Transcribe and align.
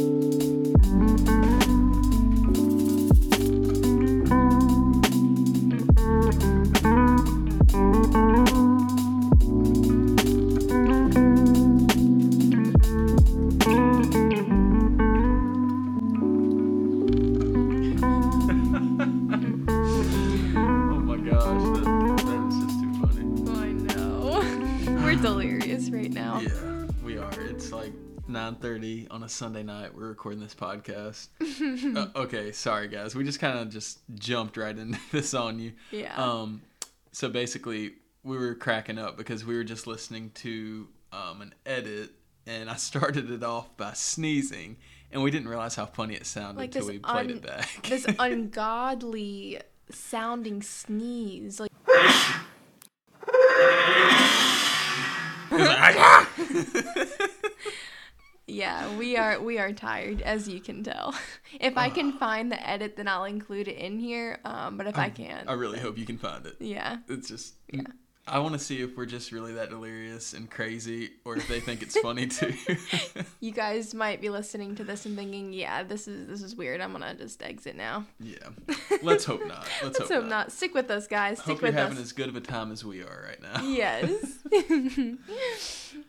Oh 0.00 0.57
a 29.28 29.30
Sunday 29.30 29.62
night. 29.62 29.94
We're 29.94 30.08
recording 30.08 30.40
this 30.40 30.54
podcast. 30.54 31.28
uh, 31.96 32.06
okay, 32.20 32.50
sorry 32.50 32.88
guys. 32.88 33.14
We 33.14 33.24
just 33.24 33.38
kind 33.40 33.58
of 33.58 33.68
just 33.68 33.98
jumped 34.14 34.56
right 34.56 34.76
into 34.76 34.98
this 35.12 35.34
on 35.34 35.58
you. 35.58 35.72
Yeah. 35.90 36.14
Um, 36.16 36.62
so 37.12 37.28
basically, 37.28 37.92
we 38.24 38.38
were 38.38 38.54
cracking 38.54 38.98
up 38.98 39.18
because 39.18 39.44
we 39.44 39.54
were 39.54 39.64
just 39.64 39.86
listening 39.86 40.30
to 40.36 40.88
um, 41.12 41.42
an 41.42 41.54
edit, 41.66 42.10
and 42.46 42.70
I 42.70 42.76
started 42.76 43.30
it 43.30 43.42
off 43.42 43.76
by 43.76 43.92
sneezing, 43.92 44.78
and 45.12 45.22
we 45.22 45.30
didn't 45.30 45.48
realize 45.48 45.74
how 45.74 45.84
funny 45.84 46.14
it 46.14 46.24
sounded 46.24 46.58
Like 46.58 46.74
until 46.74 46.88
we 46.88 46.98
played 46.98 47.30
un- 47.30 47.36
it 47.36 47.42
back. 47.42 47.82
this 47.86 48.06
ungodly 48.18 49.60
sounding 49.90 50.62
sneeze. 50.62 51.60
Like 51.60 51.70
Yeah, 58.48 58.96
we 58.96 59.16
are 59.16 59.40
we 59.40 59.58
are 59.58 59.72
tired 59.72 60.22
as 60.22 60.48
you 60.48 60.60
can 60.60 60.82
tell. 60.82 61.14
If 61.60 61.76
I 61.76 61.88
can 61.88 62.12
find 62.12 62.50
the 62.52 62.68
edit 62.68 62.96
then 62.96 63.08
I'll 63.08 63.24
include 63.24 63.68
it 63.68 63.76
in 63.76 63.98
here. 63.98 64.38
Um 64.44 64.76
but 64.76 64.86
if 64.86 64.98
I 64.98 65.10
can't 65.10 65.48
I 65.48 65.52
really 65.52 65.78
hope 65.78 65.98
you 65.98 66.06
can 66.06 66.18
find 66.18 66.46
it. 66.46 66.56
yeah. 66.60 66.98
It's 67.08 67.28
just. 67.28 67.54
yeah. 67.70 67.82
I 68.30 68.40
want 68.40 68.52
to 68.52 68.58
see 68.58 68.82
if 68.82 68.94
we're 68.94 69.06
just 69.06 69.32
really 69.32 69.54
that 69.54 69.70
delirious 69.70 70.34
and 70.34 70.50
crazy, 70.50 71.12
or 71.24 71.36
if 71.38 71.48
they 71.48 71.60
think 71.60 71.80
it's 71.80 71.98
funny 72.02 72.26
too. 72.26 72.52
You 73.40 73.52
guys 73.52 73.94
might 73.94 74.20
be 74.20 74.28
listening 74.28 74.74
to 74.74 74.84
this 74.84 75.06
and 75.06 75.16
thinking, 75.16 75.54
"Yeah, 75.54 75.82
this 75.82 76.06
is 76.06 76.26
this 76.26 76.42
is 76.42 76.54
weird. 76.54 76.82
I'm 76.82 76.90
going 76.90 77.02
to 77.02 77.14
just 77.14 77.42
exit 77.42 77.74
now." 77.74 78.04
yeah. 78.20 78.36
Let's 79.02 79.24
hope 79.24 79.46
not. 79.46 79.66
Let's, 79.82 79.98
Let's 79.98 80.12
hope 80.12 80.26
not. 80.26 80.52
Stick 80.52 80.74
with 80.74 80.90
us, 80.90 81.06
guys. 81.06 81.38
Stick 81.38 81.54
Hope 81.54 81.62
you're 81.62 81.70
with 81.70 81.78
having 81.80 81.96
as 81.96 82.12
good 82.12 82.28
of 82.28 82.36
a 82.36 82.40
time 82.42 82.70
as 82.70 82.84
we 82.84 83.00
are 83.00 83.24
right 83.26 83.40
now. 83.40 83.62
Yes. 83.62 84.38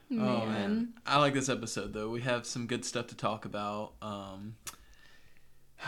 Man. 0.09 0.27
Oh 0.27 0.45
man, 0.45 0.93
I 1.05 1.17
like 1.19 1.33
this 1.33 1.49
episode 1.49 1.93
though. 1.93 2.09
We 2.09 2.21
have 2.21 2.45
some 2.45 2.67
good 2.67 2.85
stuff 2.85 3.07
to 3.07 3.15
talk 3.15 3.45
about. 3.45 3.93
Um, 4.01 4.55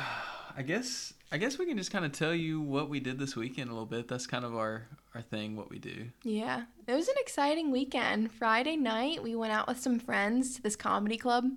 I 0.55 0.63
guess 0.63 1.13
I 1.31 1.37
guess 1.37 1.57
we 1.57 1.65
can 1.65 1.77
just 1.77 1.91
kind 1.91 2.03
of 2.03 2.11
tell 2.11 2.35
you 2.35 2.59
what 2.59 2.89
we 2.89 2.99
did 2.99 3.17
this 3.17 3.37
weekend 3.37 3.69
a 3.69 3.73
little 3.73 3.85
bit. 3.85 4.07
That's 4.09 4.27
kind 4.27 4.43
of 4.43 4.55
our 4.55 4.87
our 5.15 5.21
thing, 5.21 5.55
what 5.55 5.69
we 5.69 5.79
do. 5.79 6.07
Yeah. 6.23 6.63
It 6.87 6.93
was 6.93 7.07
an 7.07 7.15
exciting 7.17 7.71
weekend. 7.71 8.31
Friday 8.31 8.77
night, 8.77 9.21
we 9.21 9.35
went 9.35 9.51
out 9.51 9.67
with 9.67 9.79
some 9.79 9.99
friends 9.99 10.55
to 10.55 10.61
this 10.61 10.75
comedy 10.75 11.17
club. 11.17 11.49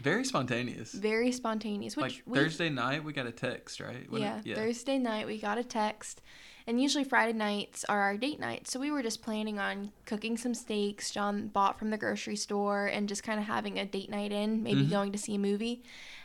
Very 0.00 0.24
spontaneous. 0.24 0.92
Very 0.92 1.32
spontaneous. 1.32 1.96
Which 1.96 2.02
like 2.02 2.22
we, 2.26 2.38
Thursday 2.38 2.70
night, 2.70 3.04
we 3.04 3.12
got 3.12 3.26
a 3.26 3.32
text, 3.32 3.80
right? 3.80 4.06
Yeah, 4.12 4.40
it? 4.44 4.56
Thursday 4.56 4.98
night 4.98 5.26
we 5.26 5.38
got 5.38 5.58
a 5.58 5.64
text. 5.64 6.22
And 6.66 6.80
usually 6.80 7.04
Friday 7.04 7.32
nights 7.32 7.84
are 7.88 8.00
our 8.00 8.16
date 8.16 8.40
nights. 8.40 8.70
So 8.70 8.78
we 8.80 8.90
were 8.90 9.02
just 9.02 9.22
planning 9.22 9.58
on 9.58 9.92
cooking 10.04 10.36
some 10.36 10.54
steaks 10.54 11.10
John 11.10 11.48
bought 11.48 11.78
from 11.78 11.90
the 11.90 11.98
grocery 11.98 12.36
store 12.36 12.86
and 12.86 13.08
just 13.08 13.22
kind 13.22 13.40
of 13.40 13.46
having 13.46 13.78
a 13.78 13.84
date 13.86 14.10
night 14.10 14.32
in, 14.32 14.62
maybe 14.62 14.80
Mm-hmm. 14.82 14.90
going 14.90 15.12
to 15.12 15.18
see 15.18 15.34
a 15.34 15.38
movie. 15.38 15.82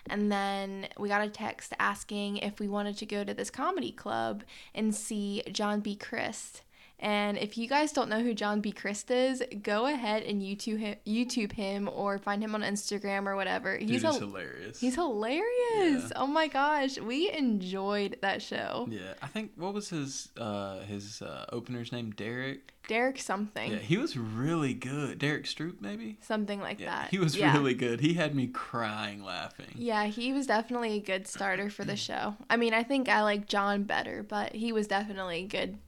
And 0.10 0.32
then 0.32 0.88
we 1.00 1.10
got 1.10 1.26
a 1.26 1.30
text 1.30 1.74
asking 1.80 2.38
if 2.38 2.60
we 2.60 2.68
wanted 2.68 2.98
to 2.98 3.06
go 3.06 3.24
to 3.24 3.34
this 3.34 3.50
comedy 3.50 3.92
club 3.92 4.44
and 4.74 4.94
see 4.94 5.42
John 5.52 5.80
B. 5.80 5.96
Crist. 5.96 6.62
And 7.00 7.38
if 7.38 7.58
you 7.58 7.68
guys 7.68 7.92
don't 7.92 8.10
know 8.10 8.22
who 8.22 8.34
John 8.34 8.62
B. 8.62 8.72
Crist 8.72 9.12
is, 9.12 9.44
go 9.62 9.86
ahead 9.86 10.24
and 10.24 10.42
YouTube 10.42 10.80
him, 10.80 10.96
YouTube 11.06 11.52
him 11.52 11.90
or 11.92 12.18
find 12.18 12.42
him 12.42 12.56
on 12.56 12.62
Instagram 12.62 13.26
or 13.28 13.36
whatever. 13.36 13.78
Dude 13.78 13.90
He's 13.90 14.04
is 14.04 14.16
a, 14.16 14.20
hilarious. 14.20 14.80
He's 14.80 14.96
hilarious. 14.96 16.12
Oh 16.16 16.26
my 16.28 16.48
gosh, 16.48 16.98
we 17.00 17.30
enjoyed 17.32 18.18
that 18.22 18.42
show. 18.42 18.88
yeah, 18.90 19.14
I 19.22 19.28
think 19.28 19.52
what 19.58 19.74
was 19.74 19.90
his 19.90 20.30
uh 20.38 20.80
his 20.82 21.22
uh, 21.22 21.46
opener's 21.52 21.92
name? 21.92 22.12
Derek. 22.12 22.72
Derek 22.88 23.18
something, 23.20 23.72
Yeah, 23.72 23.78
he 23.80 23.98
was 23.98 24.16
really 24.16 24.76
good. 24.76 25.18
Derek 25.18 25.46
Stroop, 25.46 25.82
maybe. 25.82 26.18
something 26.22 26.60
like 26.62 26.80
Yeah, 26.80 26.92
that. 27.02 27.10
he 27.10 27.18
was 27.18 27.36
yeah. 27.36 27.52
really 27.58 27.74
good. 27.74 28.00
He 28.00 28.14
had 28.14 28.36
me 28.36 28.46
crying 28.46 29.24
laughing. 29.24 29.66
Yeah, 29.74 30.06
he 30.06 30.32
was 30.34 30.46
definitely 30.46 30.94
a 30.94 31.00
good 31.02 31.28
starter 31.28 31.72
for 31.72 31.84
the 31.84 31.96
show. 32.08 32.36
I 32.48 32.58
mean, 32.58 32.76
I 32.76 32.84
think 32.84 33.10
I 33.10 33.24
like 33.24 33.48
John 33.48 33.84
better, 33.86 34.22
but 34.22 34.54
he 34.54 34.72
was 34.72 34.86
definitely 34.86 35.46
good, 35.48 35.80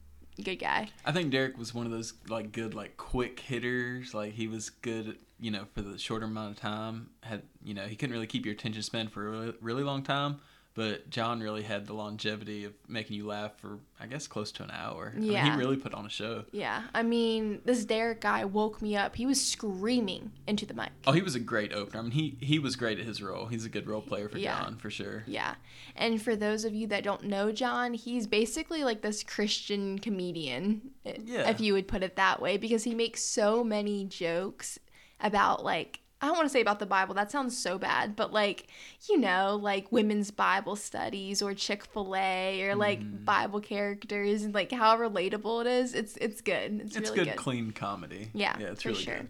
good 0.44 0.58
guy. 0.58 0.90
I 1.06 1.12
think 1.12 1.32
Derek 1.32 1.58
was 1.58 1.74
one 1.74 1.86
of 1.86 1.92
those 1.92 2.14
like 2.28 2.52
good 2.52 2.74
like 2.74 2.98
quick 2.98 3.40
hitters. 3.40 4.14
Like 4.14 4.34
he 4.34 4.48
was 4.48 4.70
good, 4.70 5.18
you 5.40 5.52
know, 5.52 5.66
for 5.74 5.82
the 5.82 5.98
shorter 5.98 6.26
amount 6.26 6.52
of 6.52 6.60
time. 6.60 7.10
Had 7.22 7.44
you 7.64 7.74
know 7.74 7.86
he 7.86 7.96
couldn't 7.96 8.14
really 8.14 8.28
keep 8.28 8.46
your 8.46 8.54
attention 8.54 8.84
span 8.84 9.08
for 9.08 9.28
a 9.28 9.32
really, 9.32 9.54
really 9.62 9.84
long 9.84 10.04
time. 10.04 10.40
But 10.78 11.10
John 11.10 11.40
really 11.40 11.64
had 11.64 11.88
the 11.88 11.94
longevity 11.96 12.64
of 12.64 12.74
making 12.88 13.18
you 13.18 13.26
laugh 13.26 13.58
for 13.60 13.80
I 14.00 14.06
guess 14.06 14.28
close 14.28 14.52
to 14.54 14.64
an 14.64 14.70
hour. 14.72 15.12
I 15.16 15.20
mean, 15.20 15.32
Yeah. 15.32 15.52
he 15.52 15.58
really 15.58 15.76
put 15.76 15.92
on 15.96 16.06
a 16.06 16.10
show. 16.10 16.46
Yeah, 16.52 16.84
I 16.94 17.02
mean, 17.02 17.62
this 17.66 17.84
Derek 17.84 18.22
guy 18.22 18.46
woke 18.46 18.80
me 18.80 18.96
up. 18.96 19.16
He 19.16 19.26
was 19.26 19.44
screaming 19.44 20.34
into 20.46 20.68
the 20.68 20.76
mic. 20.76 20.92
Oh, 21.08 21.14
he 21.14 21.24
was 21.24 21.34
a 21.34 21.40
great 21.40 21.74
opener. 21.74 22.00
I 22.00 22.04
mean, 22.04 22.12
he 22.12 22.38
he 22.42 22.60
was 22.60 22.76
great 22.76 23.00
at 23.00 23.06
his 23.06 23.24
role. 23.24 23.48
He's 23.48 23.66
a 23.66 23.70
good 23.70 23.88
role 23.88 24.02
player 24.04 24.30
for 24.30 24.38
Yeah. 24.38 24.60
John 24.62 24.76
for 24.78 24.92
sure. 24.92 25.24
Yeah. 25.26 25.56
And 25.96 26.22
for 26.22 26.36
those 26.36 26.64
of 26.64 26.76
you 26.76 26.86
that 26.88 27.04
don't 27.04 27.24
know 27.24 27.52
John, 27.52 27.96
he's 27.96 28.28
basically 28.28 28.84
like 28.84 29.02
this 29.02 29.24
Christian 29.24 29.98
comedian, 29.98 30.92
Yeah. 31.04 31.50
if 31.50 31.60
you 31.60 31.74
would 31.74 31.88
put 31.88 32.04
it 32.04 32.16
that 32.18 32.40
way, 32.40 32.58
because 32.58 32.84
he 32.84 32.94
makes 32.94 33.24
so 33.24 33.64
many 33.64 34.06
jokes 34.06 34.78
about 35.20 35.64
like 35.66 36.02
I 36.22 36.26
don't 36.28 36.36
want 36.36 36.48
to 36.48 36.52
say 36.52 36.62
about 36.62 36.80
the 36.80 36.86
Bible. 36.88 37.14
That 37.14 37.30
sounds 37.30 37.56
so 37.58 37.78
bad, 37.78 38.16
but 38.16 38.34
like, 38.34 38.68
you 39.08 39.20
know, 39.20 39.60
like 39.62 39.92
women's 39.92 40.32
Bible 40.32 40.76
studies 40.76 41.42
or 41.44 41.54
Chick-fil-A 41.54 42.64
or 42.68 42.76
like 42.76 43.02
Mm-hmm. 43.02 43.24
Bible 43.26 43.60
characters 43.62 44.42
and 44.44 44.54
like 44.54 44.72
how 44.72 44.98
relatable 44.98 45.62
it 45.62 45.68
is. 45.68 45.94
It's 45.94 46.18
it's 46.18 46.42
good. 46.42 46.82
It's, 46.82 46.96
It's 46.96 47.10
really 47.10 47.16
good, 47.20 47.28
It's 47.28 47.36
good. 47.38 47.44
clean 47.44 47.72
comedy. 47.72 48.30
Yeah, 48.34 48.56
yeah, 48.60 48.68
it's 48.68 48.82
for 48.84 48.90
really 48.90 49.04
sure. 49.04 49.18
good. 49.18 49.30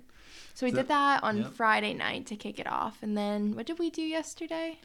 So 0.53 0.65
we 0.65 0.71
So- 0.71 0.77
did 0.77 0.87
that 0.87 1.23
on 1.23 1.37
yep. 1.39 1.53
Friday 1.53 1.93
night 1.93 2.25
to 2.27 2.35
kick 2.35 2.57
it 2.57 2.67
off. 2.67 3.03
And 3.03 3.17
then 3.17 3.55
what 3.55 3.65
did 3.65 3.79
we 3.79 3.89
do 3.89 4.01
yesterday? 4.01 4.79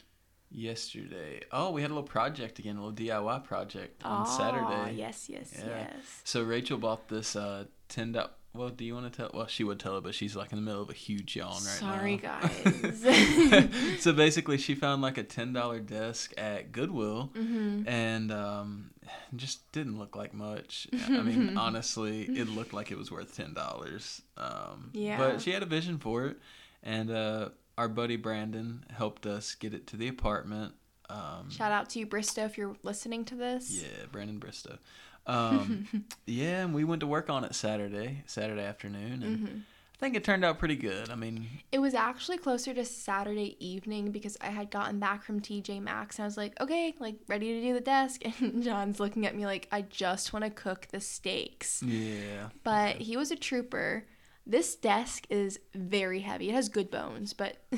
Yesterday, 0.54 1.40
oh, 1.50 1.70
we 1.70 1.80
had 1.80 1.90
a 1.90 1.94
little 1.94 2.06
project 2.06 2.58
again, 2.58 2.76
a 2.76 2.84
little 2.84 2.92
DIY 2.94 3.42
project 3.44 4.04
on 4.04 4.22
Aw, 4.22 4.24
Saturday. 4.24 4.96
Yes, 4.98 5.30
yes, 5.30 5.54
Yeah. 5.56 5.64
yes. 5.94 6.20
So 6.24 6.42
Rachel 6.42 6.76
bought 6.76 7.08
this 7.08 7.34
uh 7.36 7.64
ten. 7.88 8.14
Well, 8.54 8.68
do 8.68 8.84
you 8.84 8.94
want 8.94 9.10
to 9.10 9.16
tell? 9.16 9.30
Well, 9.32 9.46
she 9.46 9.64
would 9.64 9.80
tell 9.80 9.96
it, 9.96 10.04
but 10.04 10.14
she's 10.14 10.36
like 10.36 10.52
in 10.52 10.56
the 10.56 10.62
middle 10.62 10.82
of 10.82 10.90
a 10.90 10.94
huge 10.94 11.36
yawn 11.36 11.52
right 11.52 11.60
Sorry, 11.60 12.20
now. 12.22 12.38
Sorry, 12.40 12.90
guys. 13.50 14.02
so 14.02 14.12
basically, 14.12 14.58
she 14.58 14.74
found 14.74 15.00
like 15.00 15.16
a 15.16 15.22
ten 15.22 15.52
dollar 15.54 15.80
desk 15.80 16.34
at 16.36 16.70
Goodwill, 16.72 17.30
Mm-hmm. 17.34 17.88
and 17.88 18.30
um, 18.30 18.90
just 19.36 19.70
didn't 19.72 19.98
look 19.98 20.16
like 20.16 20.34
much. 20.34 20.86
I 21.08 21.22
mean, 21.22 21.56
honestly, 21.56 22.22
it 22.24 22.48
looked 22.48 22.74
like 22.74 22.90
it 22.90 22.98
was 22.98 23.10
worth 23.10 23.34
ten 23.34 23.54
dollars. 23.54 24.20
Um, 24.36 24.90
Yeah. 24.92 25.16
But 25.16 25.40
she 25.40 25.52
had 25.52 25.62
a 25.62 25.66
vision 25.66 25.98
for 25.98 26.26
it, 26.26 26.36
and 26.82 27.10
uh, 27.10 27.48
our 27.78 27.88
buddy 27.88 28.16
Brandon 28.16 28.84
helped 28.94 29.24
us 29.24 29.54
get 29.54 29.72
it 29.72 29.86
to 29.88 29.96
the 29.96 30.08
apartment. 30.08 30.74
Um, 31.08 31.50
Shout 31.50 31.72
out 31.72 31.88
to 31.90 31.98
you, 31.98 32.06
Bristow, 32.06 32.44
if 32.44 32.56
you're 32.56 32.76
listening 32.82 33.24
to 33.26 33.34
this. 33.34 33.82
yeah, 33.82 34.04
Brandon 34.10 34.38
Bristow. 34.38 34.78
Um, 35.26 36.06
yeah, 36.26 36.62
and 36.64 36.74
we 36.74 36.84
went 36.84 37.00
to 37.00 37.06
work 37.06 37.30
on 37.30 37.44
it 37.44 37.54
Saturday, 37.54 38.22
Saturday 38.26 38.62
afternoon, 38.64 39.22
and 39.22 39.38
Mm-hmm. 39.38 39.58
I 39.94 40.04
think 40.06 40.16
it 40.16 40.24
turned 40.24 40.44
out 40.44 40.58
pretty 40.58 40.74
good. 40.74 41.10
I 41.10 41.14
mean, 41.14 41.46
It 41.70 41.78
was 41.78 41.94
actually 41.94 42.36
closer 42.38 42.74
to 42.74 42.84
Saturday 42.84 43.56
evening 43.64 44.10
because 44.10 44.36
I 44.40 44.46
had 44.48 44.68
gotten 44.68 44.98
back 44.98 45.22
from 45.22 45.38
TJ 45.40 45.80
Maxx 45.80 46.18
and 46.18 46.24
I 46.24 46.26
was 46.26 46.36
like, 46.36 46.60
okay, 46.60 46.92
like 46.98 47.18
ready 47.28 47.52
to 47.52 47.60
do 47.68 47.72
the 47.72 47.80
desk. 47.80 48.22
And 48.40 48.64
John's 48.64 48.98
looking 48.98 49.26
at 49.26 49.36
me 49.36 49.46
like, 49.46 49.68
I 49.70 49.82
just 49.82 50.32
want 50.32 50.44
to 50.44 50.50
cook 50.50 50.88
the 50.90 50.98
steaks. 50.98 51.84
yeah, 51.84 52.48
But 52.64 52.96
he 52.96 53.16
was 53.16 53.30
a 53.30 53.36
trooper. 53.36 54.04
This 54.44 54.74
desk 54.74 55.24
is 55.30 55.60
very 55.72 56.18
heavy. 56.18 56.48
It 56.48 56.54
has 56.56 56.68
good 56.68 56.90
bones, 56.90 57.32
but 57.32 57.58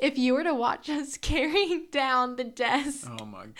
if 0.00 0.18
you 0.18 0.34
were 0.34 0.42
to 0.42 0.52
watch 0.52 0.90
us 0.90 1.16
carrying 1.16 1.86
down 1.92 2.34
the 2.34 2.42
desk, 2.42 3.08
oh 3.20 3.24
my 3.24 3.44
god, 3.44 3.54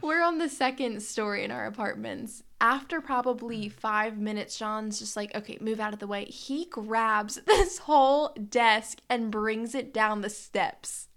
We're 0.00 0.22
on 0.22 0.38
the 0.38 0.48
second 0.48 1.02
story 1.02 1.42
in 1.42 1.50
our 1.50 1.66
apartments. 1.66 2.44
After 2.62 3.00
probably 3.00 3.68
five 3.68 4.18
minutes, 4.18 4.56
John's 4.56 5.00
just 5.00 5.16
like, 5.16 5.34
okay, 5.34 5.58
move 5.60 5.80
out 5.80 5.92
of 5.92 5.98
the 5.98 6.06
way. 6.06 6.26
He 6.26 6.66
grabs 6.66 7.34
this 7.46 7.78
whole 7.78 8.28
desk 8.28 9.00
and 9.10 9.32
brings 9.32 9.74
it 9.74 9.92
down 9.92 10.20
the 10.20 10.30
steps. 10.30 11.08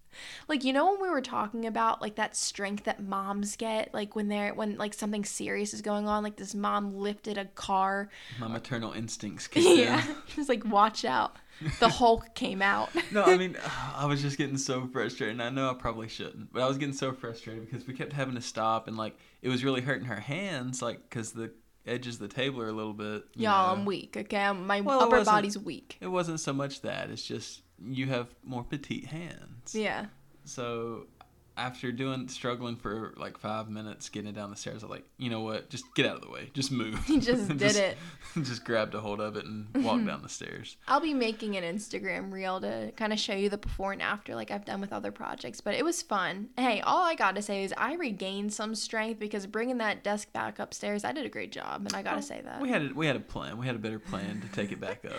Like, 0.48 0.64
you 0.64 0.74
know, 0.74 0.92
when 0.92 1.02
we 1.04 1.10
were 1.10 1.22
talking 1.22 1.68
about 1.68 2.02
like 2.02 2.16
that 2.16 2.36
strength 2.36 2.86
that 2.86 3.04
moms 3.04 3.56
get, 3.58 3.94
like 3.94 4.16
when 4.16 4.28
they're, 4.28 4.56
when 4.56 4.76
like 4.78 4.96
something 4.96 5.24
serious 5.24 5.72
is 5.72 5.84
going 5.84 6.08
on, 6.08 6.24
like 6.24 6.38
this 6.38 6.56
mom 6.56 6.96
lifted 6.96 7.38
a 7.38 7.46
car. 7.46 8.10
My 8.40 8.48
maternal 8.48 8.94
instincts 8.94 9.48
Yeah. 9.56 10.04
Just 10.36 10.50
like, 10.50 10.66
watch 10.66 11.06
out. 11.06 11.36
The 11.80 11.90
Hulk 11.90 12.34
came 12.34 12.62
out. 12.62 12.90
No, 13.12 13.24
I 13.24 13.38
mean, 13.38 13.56
I 13.96 14.06
was 14.06 14.22
just 14.22 14.38
getting 14.38 14.58
so 14.58 14.88
frustrated. 14.88 15.36
And 15.36 15.44
I 15.44 15.50
know 15.50 15.70
I 15.70 15.74
probably 15.74 16.08
shouldn't, 16.08 16.52
but 16.52 16.62
I 16.62 16.68
was 16.68 16.78
getting 16.78 16.94
so 16.94 17.14
frustrated 17.14 17.70
because 17.70 17.88
we 17.88 17.94
kept 17.94 18.14
having 18.14 18.36
to 18.36 18.42
stop, 18.42 18.88
and 18.88 18.98
like 18.98 19.18
it 19.42 19.50
was 19.50 19.64
really 19.64 19.82
hurting 19.82 20.08
her 20.08 20.20
hands, 20.20 20.82
like 20.82 21.10
because 21.10 21.32
the 21.32 21.52
edges 21.86 22.16
of 22.16 22.22
the 22.22 22.28
table 22.28 22.62
are 22.62 22.68
a 22.68 22.74
little 22.74 22.94
bit. 22.94 23.24
Y'all, 23.36 23.68
know. 23.68 23.74
I'm 23.74 23.86
weak. 23.86 24.18
Okay, 24.18 24.38
I'm, 24.38 24.66
my 24.68 24.82
Well, 24.82 25.02
upper 25.02 25.24
body's 25.24 25.58
weak. 25.58 25.98
It 26.02 26.08
wasn't 26.08 26.40
so 26.40 26.52
much 26.52 26.82
that; 26.82 27.10
it's 27.10 27.24
just 27.24 27.62
you 27.84 28.08
have 28.08 28.28
more 28.44 28.64
petite 28.64 29.06
hands. 29.08 29.76
Yeah. 29.76 30.08
So 30.46 31.08
after 31.58 31.92
doing 31.92 32.28
struggling 32.28 32.76
for 32.76 33.14
like 33.18 33.38
five 33.38 33.70
minutes 33.70 34.10
getting 34.10 34.34
down 34.34 34.50
the 34.50 34.56
stairs, 34.56 34.84
I 34.84 34.88
was 34.88 34.92
like, 34.92 35.06
you 35.18 35.30
know 35.30 35.42
what? 35.42 35.70
Just 35.70 35.86
get 35.96 36.06
out 36.06 36.16
of 36.16 36.22
the 36.22 36.30
way. 36.30 36.50
Just 36.54 36.72
move. 36.72 37.04
He 37.06 37.20
just 37.20 37.48
did 37.58 37.76
it. 37.76 37.98
Just 38.42 38.66
grabbed 38.66 38.94
a 38.96 39.00
hold 39.00 39.22
of 39.22 39.38
it 39.38 39.46
and 39.46 39.68
walked 39.84 40.06
down 40.06 40.22
the 40.22 40.28
stairs. 40.28 40.76
I'll 40.90 41.00
be 41.00 41.14
making 41.14 41.56
an 41.56 41.64
Instagram 41.64 42.34
reel 42.34 42.60
to 42.60 42.92
kind 42.98 43.14
of 43.14 43.20
show 43.20 43.34
you 43.34 43.48
the 43.48 43.58
before 43.58 43.94
and 43.94 44.02
after, 44.02 44.36
like 44.36 44.52
I've 44.52 44.66
done 44.66 44.82
with 44.82 44.92
other 44.92 45.12
projects. 45.12 45.62
But 45.62 45.76
it 45.76 45.86
was 45.86 46.02
fun. 46.02 46.50
Hey, 46.58 46.82
all 46.82 47.04
I 47.04 47.16
got 47.16 47.36
to 47.36 47.42
say 47.42 47.64
is 47.64 47.74
I 47.78 47.94
regained 47.94 48.54
some 48.54 48.76
strength 48.76 49.20
because 49.20 49.48
bringing 49.48 49.78
that 49.78 50.04
desk 50.04 50.34
back 50.34 50.60
upstairs, 50.60 51.06
I 51.06 51.14
did 51.14 51.26
a 51.26 51.30
great 51.30 51.54
job, 51.54 51.86
and 51.86 51.96
I 51.96 52.02
got 52.02 52.16
to 52.16 52.22
say 52.22 52.42
that 52.44 52.62
We 52.62 52.70
had 52.70 52.82
a, 52.82 52.94
we 52.94 53.08
had 53.08 53.16
a 53.16 53.22
plan. 53.22 53.58
We 53.58 53.66
had 53.66 53.76
a 53.76 53.80
better 53.80 54.00
plan 54.00 54.42
to 54.42 54.48
take 54.50 54.74
it 54.74 54.82
back 54.82 55.06
up. 55.06 55.14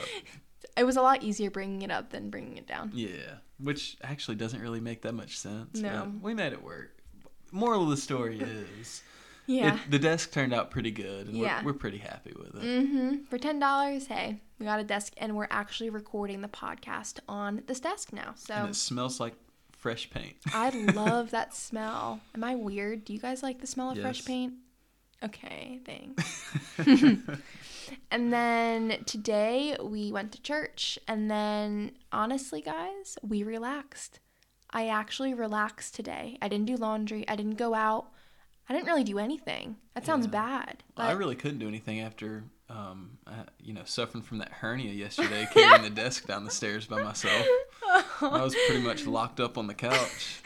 It 0.76 0.84
was 0.84 0.96
a 0.96 1.02
lot 1.02 1.22
easier 1.22 1.50
bringing 1.50 1.82
it 1.82 1.90
up 1.90 2.10
than 2.10 2.30
bringing 2.30 2.56
it 2.56 2.66
down. 2.66 2.90
Yeah, 2.94 3.36
which 3.58 3.96
actually 4.02 4.36
doesn't 4.36 4.60
really 4.60 4.80
make 4.80 5.02
that 5.02 5.12
much 5.14 5.38
sense. 5.38 5.78
No. 5.80 6.12
we 6.22 6.34
made 6.34 6.52
it 6.52 6.62
work. 6.62 6.96
Moral 7.52 7.84
of 7.84 7.90
the 7.90 7.96
story 7.96 8.40
is, 8.80 9.02
Yeah. 9.46 9.74
it, 9.76 9.90
the 9.90 9.98
desk 9.98 10.32
turned 10.32 10.52
out 10.52 10.70
pretty 10.70 10.90
good, 10.90 11.28
and 11.28 11.36
Yeah. 11.36 11.60
we're, 11.62 11.72
we're 11.72 11.78
pretty 11.78 11.98
happy 11.98 12.32
with 12.36 12.54
it. 12.56 12.62
Mm-hmm. 12.62 13.24
For 13.24 13.38
ten 13.38 13.58
dollars, 13.58 14.06
hey, 14.06 14.40
we 14.58 14.66
got 14.66 14.80
a 14.80 14.84
desk, 14.84 15.12
and 15.18 15.36
we're 15.36 15.48
actually 15.50 15.90
recording 15.90 16.40
the 16.40 16.48
podcast 16.48 17.20
on 17.28 17.62
this 17.66 17.80
desk 17.80 18.12
now. 18.12 18.34
So 18.36 18.54
And 18.54 18.68
it 18.70 18.74
smells 18.76 19.20
like 19.20 19.34
fresh 19.72 20.10
paint. 20.10 20.36
I 20.52 20.70
love 20.70 21.30
that 21.30 21.54
smell. 21.54 22.20
Am 22.34 22.42
I 22.44 22.54
weird? 22.56 23.04
Do 23.04 23.12
you 23.12 23.18
guys 23.20 23.42
like 23.42 23.60
the 23.60 23.66
smell 23.66 23.90
of 23.92 23.98
fresh 24.00 24.24
paint? 24.24 24.54
Okay, 25.22 25.80
thanks. 25.86 26.44
and 28.10 28.32
then 28.32 29.02
today 29.06 29.76
we 29.82 30.12
went 30.12 30.32
to 30.32 30.42
church, 30.42 30.98
and 31.08 31.30
then 31.30 31.92
honestly, 32.12 32.60
guys, 32.60 33.18
we 33.22 33.42
relaxed. 33.42 34.20
I 34.70 34.88
actually 34.88 35.32
relaxed 35.34 35.94
today. 35.94 36.38
I 36.42 36.48
didn't 36.48 36.66
do 36.66 36.76
laundry. 36.76 37.26
I 37.28 37.36
didn't 37.36 37.54
go 37.56 37.74
out. 37.74 38.08
I 38.68 38.72
didn't 38.74 38.86
really 38.88 39.04
do 39.04 39.18
anything. 39.18 39.76
That 39.94 40.04
sounds 40.04 40.26
Yeah. 40.26 40.32
bad. 40.32 40.82
I 40.96 41.12
really 41.12 41.36
couldn't 41.36 41.60
do 41.60 41.68
anything 41.68 42.00
after, 42.00 42.44
um, 42.68 43.18
uh, 43.26 43.44
you 43.62 43.72
know, 43.72 43.84
suffering 43.84 44.22
from 44.24 44.38
that 44.38 44.50
hernia 44.50 44.92
yesterday, 44.92 45.46
carrying 45.54 45.82
the 45.82 45.90
desk 45.90 46.26
down 46.26 46.44
the 46.44 46.50
stairs 46.50 46.86
by 46.86 47.00
myself. 47.02 47.46
I 48.20 48.42
was 48.42 48.56
pretty 48.66 48.82
much 48.82 49.06
locked 49.06 49.38
up 49.38 49.56
on 49.56 49.68
the 49.68 49.74
couch. 49.74 50.40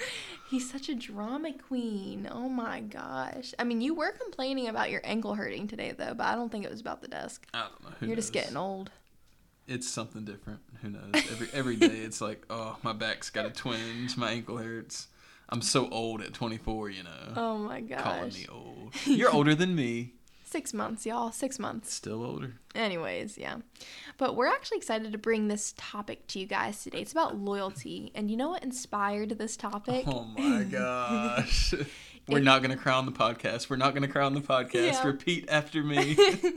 He's 0.51 0.69
such 0.69 0.89
a 0.89 0.97
drama 0.97 1.53
queen. 1.53 2.29
Oh 2.29 2.49
my 2.49 2.81
gosh. 2.81 3.55
I 3.57 3.63
mean, 3.63 3.81
you 3.81 3.95
were 3.95 4.11
complaining 4.11 4.67
about 4.67 4.91
your 4.91 5.01
ankle 5.05 5.37
hurting 5.37 5.69
today, 5.69 5.93
though, 5.97 6.13
but 6.13 6.27
I 6.27 6.35
don't 6.35 6.51
think 6.51 6.65
it 6.65 6.71
was 6.73 6.81
about 6.81 7.03
the 7.03 7.07
desk. 7.07 7.47
I 7.55 7.69
don't 7.69 7.85
know. 7.85 7.97
Who 8.01 8.07
You're 8.07 8.17
just 8.17 8.33
getting 8.33 8.57
old. 8.57 8.91
It's 9.69 9.89
something 9.89 10.25
different. 10.25 10.59
Who 10.83 10.91
knows? 10.91 11.13
Every 11.15 11.49
every 11.53 11.77
day, 11.77 12.01
it's 12.01 12.21
like, 12.21 12.45
oh, 12.51 12.77
my 12.83 12.93
back's 12.93 13.31
got 13.31 13.47
a 13.47 13.51
twinge, 13.51 14.17
my 14.17 14.33
ankle 14.33 14.59
hurts. 14.59 15.07
I'm 15.49 15.63
so 15.63 15.89
old 15.89 16.21
at 16.21 16.35
24, 16.35 16.91
you 16.91 17.05
know. 17.05 17.33
Oh 17.37 17.59
my 17.59 17.81
gosh. 17.81 18.03
Calling 18.03 18.33
me 18.33 18.47
old. 18.51 18.95
You're 19.07 19.31
older 19.31 19.55
than 19.55 19.77
me. 19.77 20.15
Six 20.51 20.75
months, 20.75 21.07
y'all. 21.07 21.31
Six 21.31 21.61
months. 21.61 21.95
Still 21.95 22.25
older. 22.25 22.55
Anyways, 22.75 23.39
yeah. 23.39 23.59
But 24.19 24.35
we're 24.35 24.49
actually 24.49 24.79
excited 24.79 25.13
to 25.13 25.19
bring 25.19 25.47
this 25.47 25.75
topic 25.77 26.27
to 26.29 26.41
you 26.41 26.47
guys 26.47 26.83
today. 26.83 27.01
It's 27.03 27.13
about 27.13 27.37
loyalty. 27.37 28.11
And 28.17 28.29
you 28.29 28.37
know 28.37 28.49
what 28.51 28.65
inspired 28.65 29.31
this 29.39 29.57
topic? 29.57 30.05
Oh 30.09 30.25
my 30.25 30.65
gosh. 30.71 31.73
We're 32.29 32.39
It- 32.39 32.45
not 32.45 32.63
going 32.63 32.77
to 32.77 32.77
crown 32.83 33.07
the 33.07 33.13
podcast. 33.13 33.71
We're 33.71 33.77
not 33.77 33.91
going 33.95 34.03
to 34.03 34.09
crown 34.09 34.35
the 34.35 34.41
podcast. 34.41 34.75
Yeah. 34.93 35.07
Repeat 35.07 35.47
after 35.49 35.83
me. 35.85 36.17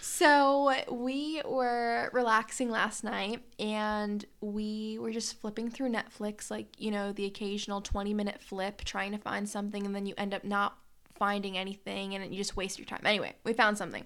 So 0.00 0.72
we 0.92 1.42
were 1.44 2.08
relaxing 2.12 2.70
last 2.70 3.02
night 3.04 3.42
and 3.58 4.24
we 4.40 4.96
were 5.00 5.10
just 5.10 5.40
flipping 5.40 5.70
through 5.70 5.90
Netflix, 5.90 6.50
like, 6.52 6.68
you 6.78 6.90
know, 6.92 7.12
the 7.12 7.24
occasional 7.24 7.80
20 7.80 8.14
minute 8.14 8.40
flip, 8.40 8.82
trying 8.84 9.10
to 9.12 9.18
find 9.18 9.48
something, 9.48 9.84
and 9.84 9.94
then 9.94 10.06
you 10.06 10.14
end 10.16 10.32
up 10.32 10.44
not 10.44 10.76
finding 11.16 11.56
anything 11.56 12.14
and 12.14 12.30
you 12.32 12.36
just 12.36 12.56
waste 12.56 12.78
your 12.78 12.86
time. 12.86 13.02
Anyway, 13.04 13.34
we 13.44 13.52
found 13.52 13.78
something. 13.78 14.04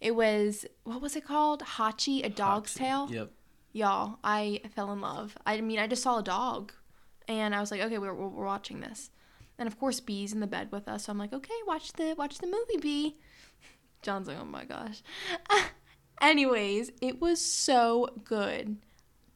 It 0.00 0.14
was, 0.14 0.66
what 0.84 1.00
was 1.00 1.16
it 1.16 1.24
called? 1.24 1.62
Hachi, 1.62 2.24
a 2.24 2.28
dog's 2.28 2.74
Hachi. 2.74 2.78
tale? 2.78 3.08
Yep. 3.10 3.30
Y'all, 3.72 4.18
I 4.24 4.62
fell 4.74 4.92
in 4.92 5.00
love. 5.00 5.36
I 5.44 5.60
mean, 5.60 5.78
I 5.78 5.86
just 5.86 6.02
saw 6.02 6.18
a 6.18 6.22
dog 6.22 6.72
and 7.28 7.54
I 7.54 7.60
was 7.60 7.70
like, 7.70 7.80
okay, 7.82 7.98
we're, 7.98 8.14
we're 8.14 8.28
we're 8.28 8.44
watching 8.44 8.80
this. 8.80 9.10
And 9.58 9.66
of 9.66 9.78
course, 9.78 10.00
Bee's 10.00 10.32
in 10.32 10.40
the 10.40 10.46
bed 10.46 10.70
with 10.70 10.88
us. 10.88 11.04
So 11.04 11.12
I'm 11.12 11.18
like, 11.18 11.32
okay, 11.32 11.54
watch 11.66 11.92
the 11.92 12.14
watch 12.16 12.38
the 12.38 12.46
movie, 12.46 12.80
Bee. 12.80 13.16
John's 14.02 14.28
like, 14.28 14.38
oh 14.40 14.44
my 14.44 14.64
gosh. 14.64 15.02
Anyways, 16.20 16.92
it 17.02 17.20
was 17.20 17.40
so 17.40 18.08
good. 18.24 18.78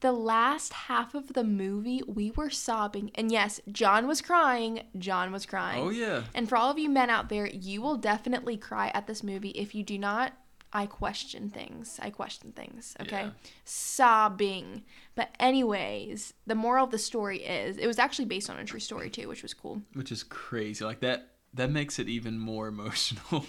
The 0.00 0.12
last 0.12 0.73
half 0.73 1.14
of 1.14 1.35
the 1.35 1.44
movie, 1.44 2.02
we 2.06 2.31
were 2.31 2.50
sobbing. 2.50 3.11
And 3.14 3.31
yes, 3.31 3.61
John 3.70 4.06
was 4.06 4.23
crying. 4.23 4.82
John 4.99 5.31
was 5.31 5.44
crying. 5.44 5.82
Oh, 5.85 5.91
yeah. 5.91 6.23
And 6.35 6.49
for 6.49 6.56
all 6.56 6.70
of 6.70 6.79
you 6.79 6.88
men 6.88 7.11
out 7.11 7.29
there, 7.29 7.47
you 7.47 7.82
will 7.82 7.97
definitely 7.97 8.56
cry 8.56 8.91
at 8.94 9.06
this 9.06 9.23
movie. 9.23 9.50
If 9.50 9.75
you 9.75 9.82
do 9.82 9.99
not, 9.99 10.32
I 10.73 10.87
question 10.87 11.50
things. 11.50 11.99
I 12.00 12.11
question 12.11 12.52
things, 12.52 12.97
okay? 13.00 13.25
Yeah. 13.25 13.31
Sobbing. 13.64 14.85
But, 15.14 15.35
anyways, 15.38 16.32
the 16.47 16.55
moral 16.55 16.85
of 16.85 16.91
the 16.93 16.99
story 16.99 17.43
is 17.43 17.76
it 17.76 17.87
was 17.87 17.99
actually 17.99 18.26
based 18.26 18.49
on 18.49 18.58
a 18.58 18.64
true 18.64 18.81
story, 18.81 19.11
too, 19.11 19.29
which 19.29 19.43
was 19.43 19.52
cool. 19.52 19.82
Which 19.94 20.12
is 20.12 20.23
crazy. 20.23 20.85
Like 20.85 21.00
that 21.00 21.29
that 21.55 21.70
makes 21.70 21.99
it 21.99 22.08
even 22.08 22.38
more 22.38 22.69
emotional. 22.75 23.44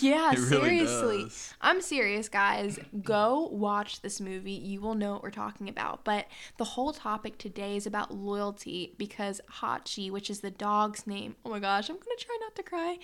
Yeah, 0.00 0.30
really 0.30 0.46
seriously. 0.46 1.22
does. 1.24 1.54
I'm 1.60 1.80
serious, 1.80 2.28
guys. 2.28 2.78
Go 3.02 3.48
watch 3.50 4.00
this 4.00 4.20
movie. 4.20 4.52
You 4.52 4.80
will 4.80 4.94
know 4.94 5.12
what 5.12 5.22
we're 5.22 5.30
talking 5.30 5.68
about. 5.68 6.04
But 6.04 6.26
the 6.56 6.64
whole 6.64 6.92
topic 6.92 7.36
today 7.36 7.76
is 7.76 7.86
about 7.86 8.14
loyalty 8.14 8.94
because 8.96 9.40
Hachi, 9.60 10.10
which 10.10 10.30
is 10.30 10.40
the 10.40 10.50
dog's 10.52 11.06
name, 11.06 11.34
oh 11.44 11.50
my 11.50 11.58
gosh, 11.58 11.88
I'm 11.88 11.96
gonna 11.96 12.16
try 12.16 12.38
not 12.40 12.54
to 12.56 12.62
cry, 12.62 12.98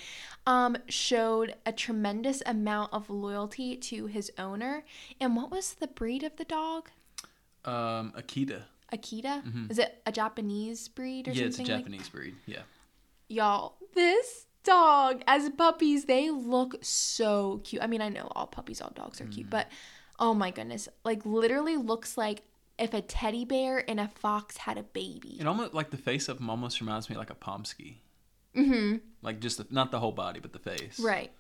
um, 0.46 0.76
showed 0.88 1.54
a 1.66 1.72
tremendous 1.72 2.42
amount 2.46 2.92
of 2.92 3.10
loyalty 3.10 3.76
to 3.76 4.06
his 4.06 4.30
owner. 4.38 4.84
And 5.20 5.34
what 5.34 5.50
was 5.50 5.74
the 5.74 5.88
breed 5.88 6.22
of 6.22 6.36
the 6.36 6.44
dog? 6.44 6.90
um, 7.64 8.12
Akita. 8.16 8.62
Akita? 8.92 9.70
Is 9.70 9.78
it 9.78 10.00
a 10.06 10.12
Japanese 10.12 10.88
breed 10.88 11.28
or 11.28 11.32
Mm-hmm. 11.32 11.40
Yeah, 11.40 11.46
it's 11.46 11.56
a 11.56 11.58
something 11.58 11.74
like 11.74 11.84
Japanese 11.84 12.08
breed. 12.08 12.34
Yeah. 12.46 12.62
Y'all, 13.28 13.74
this 13.94 14.46
dog 14.68 15.22
as 15.26 15.48
puppies, 15.50 16.04
they 16.04 16.30
look 16.30 16.76
so 16.82 17.60
cute. 17.64 17.82
I 17.82 17.86
mean, 17.86 18.00
I 18.00 18.08
know 18.08 18.28
all 18.36 18.46
puppies, 18.46 18.80
all 18.80 18.92
dogs 18.94 19.20
are 19.20 19.24
Mm. 19.26 19.32
cute, 19.34 19.50
but 19.50 19.68
oh 20.18 20.34
my 20.34 20.50
goodness, 20.50 20.88
like 21.04 21.24
literally 21.24 21.76
looks 21.76 22.16
like 22.16 22.42
if 22.78 22.94
a 22.94 23.00
teddy 23.00 23.44
bear 23.44 23.88
and 23.90 23.98
a 23.98 24.08
fox 24.08 24.56
had 24.58 24.78
a 24.78 24.82
baby. 24.82 25.36
It 25.40 25.46
almost 25.46 25.74
like 25.74 25.90
the 25.90 25.96
face 25.96 26.28
of 26.28 26.38
him 26.40 26.48
almost 26.50 26.80
reminds 26.80 27.10
me 27.10 27.16
like 27.16 27.30
a 27.30 27.34
Pomsky. 27.34 28.02
Mm-hmm. 28.56 28.96
Like 29.22 29.40
just 29.40 29.58
the, 29.58 29.66
not 29.70 29.90
the 29.90 29.98
whole 30.00 30.12
body, 30.12 30.40
but 30.40 30.52
the 30.52 30.58
face. 30.58 30.98
Right. 31.00 31.32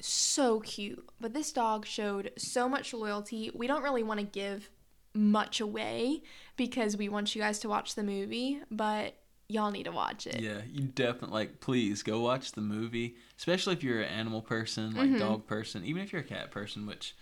So 0.00 0.60
cute. 0.60 1.08
But 1.20 1.32
this 1.34 1.52
dog 1.52 1.86
showed 1.86 2.30
so 2.36 2.68
much 2.68 2.92
loyalty. 2.92 3.50
We 3.54 3.66
don't 3.66 3.82
really 3.82 4.02
want 4.02 4.20
to 4.20 4.26
give 4.26 4.70
much 5.14 5.60
away 5.60 6.22
because 6.56 6.96
we 6.96 7.08
want 7.08 7.34
you 7.34 7.40
guys 7.42 7.58
to 7.60 7.68
watch 7.68 7.94
the 7.94 8.02
movie, 8.02 8.60
but 8.70 9.14
y'all 9.48 9.70
need 9.70 9.84
to 9.84 9.92
watch 9.92 10.26
it. 10.26 10.40
Yeah, 10.40 10.60
you 10.70 10.82
definitely 10.88 11.34
like. 11.34 11.60
Please 11.60 12.02
go 12.02 12.20
watch 12.20 12.52
the 12.52 12.60
movie, 12.60 13.16
especially 13.38 13.74
if 13.74 13.82
you're 13.82 14.00
an 14.00 14.08
animal 14.08 14.42
person, 14.42 14.94
like 14.94 15.10
Mm-hmm. 15.10 15.18
dog 15.18 15.46
person, 15.46 15.84
even 15.84 16.02
if 16.02 16.12
you're 16.12 16.22
a 16.22 16.24
cat 16.24 16.50
person, 16.50 16.86
which. 16.86 17.14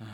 Uh, 0.00 0.04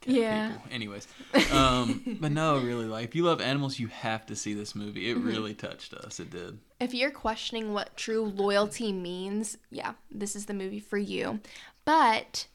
cat 0.00 0.14
Yeah. 0.14 0.48
People. 0.48 0.62
Anyways, 0.70 1.06
um, 1.52 2.02
but 2.20 2.32
no, 2.32 2.58
really, 2.58 2.86
like 2.86 3.04
if 3.04 3.14
you 3.14 3.24
love 3.24 3.40
animals, 3.42 3.78
you 3.78 3.88
have 3.88 4.24
to 4.26 4.36
see 4.36 4.54
this 4.54 4.74
movie. 4.74 5.10
It 5.10 5.16
Mm-hmm. 5.16 5.26
really 5.26 5.54
touched 5.54 5.92
us. 5.92 6.18
It 6.20 6.30
did. 6.30 6.58
If 6.80 6.94
you're 6.94 7.10
questioning 7.10 7.72
what 7.74 7.96
true 7.96 8.24
loyalty 8.24 8.92
means, 8.92 9.58
yeah, 9.70 9.92
this 10.10 10.34
is 10.36 10.46
the 10.46 10.54
movie 10.54 10.80
for 10.80 10.96
you. 10.98 11.40
But 11.84 12.46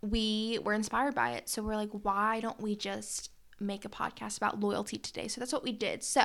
we 0.00 0.58
were 0.64 0.72
inspired 0.74 1.14
by 1.14 1.30
it. 1.32 1.48
So 1.48 1.62
we're 1.62 1.76
like, 1.76 1.90
why 1.90 2.40
don't 2.40 2.60
we 2.60 2.74
just 2.76 3.30
make 3.60 3.84
a 3.84 3.88
podcast 3.88 4.36
about 4.36 4.58
loyalty 4.60 4.98
today? 4.98 5.28
So 5.28 5.40
that's 5.40 5.52
what 5.52 5.62
we 5.62 5.72
did. 5.72 6.02
So 6.02 6.24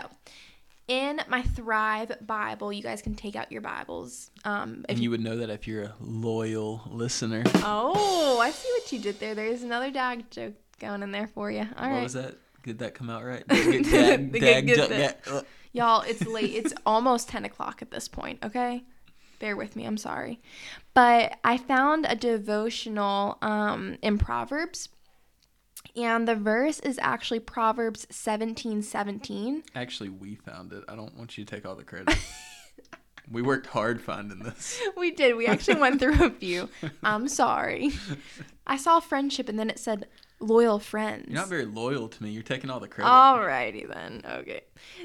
in 0.87 1.21
my 1.27 1.41
Thrive 1.41 2.11
Bible, 2.25 2.71
you 2.71 2.81
guys 2.81 3.01
can 3.01 3.15
take 3.15 3.35
out 3.35 3.51
your 3.51 3.61
Bibles. 3.61 4.31
Um, 4.45 4.85
if 4.87 4.95
And 4.95 4.99
you 4.99 5.09
would 5.09 5.21
know 5.21 5.37
that 5.37 5.49
if 5.49 5.67
you're 5.67 5.83
a 5.83 5.95
loyal 5.99 6.81
listener. 6.87 7.43
oh, 7.55 8.39
I 8.41 8.51
see 8.51 8.69
what 8.71 8.91
you 8.91 8.99
did 8.99 9.19
there. 9.19 9.35
There's 9.35 9.63
another 9.63 9.91
dog 9.91 10.23
joke 10.31 10.53
going 10.79 11.03
in 11.03 11.11
there 11.11 11.27
for 11.27 11.51
you. 11.51 11.61
All 11.77 11.89
what 11.89 11.95
right. 11.95 12.03
was 12.03 12.13
that? 12.13 12.35
Did 12.63 12.79
that 12.79 12.93
come 12.95 13.09
out 13.09 13.23
right? 13.23 13.47
Dag, 13.47 13.83
dag, 14.31 14.31
dag, 14.67 15.15
Y'all, 15.73 16.01
it's 16.01 16.25
late. 16.25 16.53
It's 16.55 16.73
almost 16.85 17.29
10 17.29 17.45
o'clock 17.45 17.81
at 17.81 17.91
this 17.91 18.07
point, 18.07 18.39
okay? 18.43 18.83
Bear 19.39 19.55
with 19.55 19.75
me. 19.75 19.85
I'm 19.85 19.97
sorry. 19.97 20.41
But 20.93 21.37
I 21.43 21.57
found 21.57 22.05
a 22.09 22.15
devotional 22.15 23.37
um, 23.41 23.97
in 24.01 24.17
Proverbs. 24.17 24.89
And 25.95 26.27
the 26.27 26.35
verse 26.35 26.79
is 26.79 26.99
actually 27.01 27.39
Proverbs 27.39 28.07
17 28.09 28.81
17. 28.81 29.63
Actually, 29.75 30.09
we 30.09 30.35
found 30.35 30.73
it. 30.73 30.83
I 30.87 30.95
don't 30.95 31.15
want 31.17 31.37
you 31.37 31.45
to 31.45 31.55
take 31.55 31.65
all 31.65 31.75
the 31.75 31.83
credit. 31.83 32.17
we 33.31 33.41
worked 33.41 33.67
hard 33.67 34.01
finding 34.01 34.39
this. 34.39 34.81
We 34.97 35.11
did. 35.11 35.35
We 35.35 35.47
actually 35.47 35.79
went 35.79 35.99
through 35.99 36.25
a 36.25 36.29
few. 36.29 36.69
I'm 37.03 37.27
sorry. 37.27 37.91
I 38.65 38.77
saw 38.77 38.99
friendship 38.99 39.49
and 39.49 39.59
then 39.59 39.69
it 39.69 39.79
said 39.79 40.07
loyal 40.39 40.79
friends. 40.79 41.25
You're 41.27 41.39
not 41.39 41.49
very 41.49 41.65
loyal 41.65 42.07
to 42.07 42.23
me. 42.23 42.31
You're 42.31 42.43
taking 42.43 42.69
all 42.69 42.79
the 42.79 42.87
credit. 42.87 43.09
Alrighty 43.09 43.87
then. 43.87 44.21
Okay. 44.25 44.61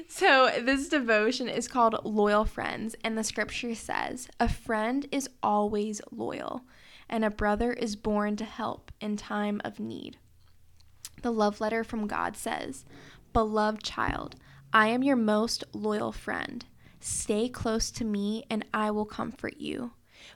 So 0.07 0.51
this 0.61 0.89
devotion 0.89 1.49
is 1.49 1.67
called 1.67 2.03
Loyal 2.03 2.45
Friends, 2.45 2.95
and 3.03 3.17
the 3.17 3.23
scripture 3.23 3.75
says, 3.75 4.27
A 4.39 4.49
friend 4.49 5.07
is 5.11 5.29
always 5.41 6.01
loyal, 6.11 6.61
and 7.09 7.25
a 7.25 7.29
brother 7.29 7.73
is 7.73 7.95
born 7.95 8.35
to 8.37 8.45
help 8.45 8.91
in 9.01 9.17
time 9.17 9.61
of 9.63 9.79
need. 9.79 10.17
The 11.21 11.31
love 11.31 11.61
letter 11.61 11.83
from 11.83 12.07
God 12.07 12.35
says, 12.35 12.85
Beloved 13.31 13.83
child, 13.83 14.35
I 14.73 14.87
am 14.87 15.03
your 15.03 15.15
most 15.15 15.63
loyal 15.73 16.11
friend. 16.11 16.65
Stay 16.99 17.49
close 17.49 17.91
to 17.91 18.05
me, 18.05 18.43
and 18.49 18.65
I 18.73 18.91
will 18.91 19.05
comfort 19.05 19.57
you. 19.57 19.91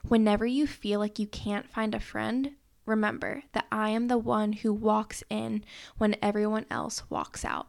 Whenever 0.06 0.46
you 0.46 0.66
feel 0.66 0.98
like 0.98 1.18
you 1.18 1.26
can't 1.26 1.68
find 1.68 1.94
a 1.94 2.00
friend, 2.00 2.52
remember 2.86 3.42
that 3.52 3.66
I 3.70 3.90
am 3.90 4.08
the 4.08 4.18
one 4.18 4.52
who 4.52 4.72
walks 4.72 5.22
in 5.28 5.64
when 5.96 6.16
everyone 6.22 6.66
else 6.70 7.08
walks 7.10 7.44
out. 7.44 7.68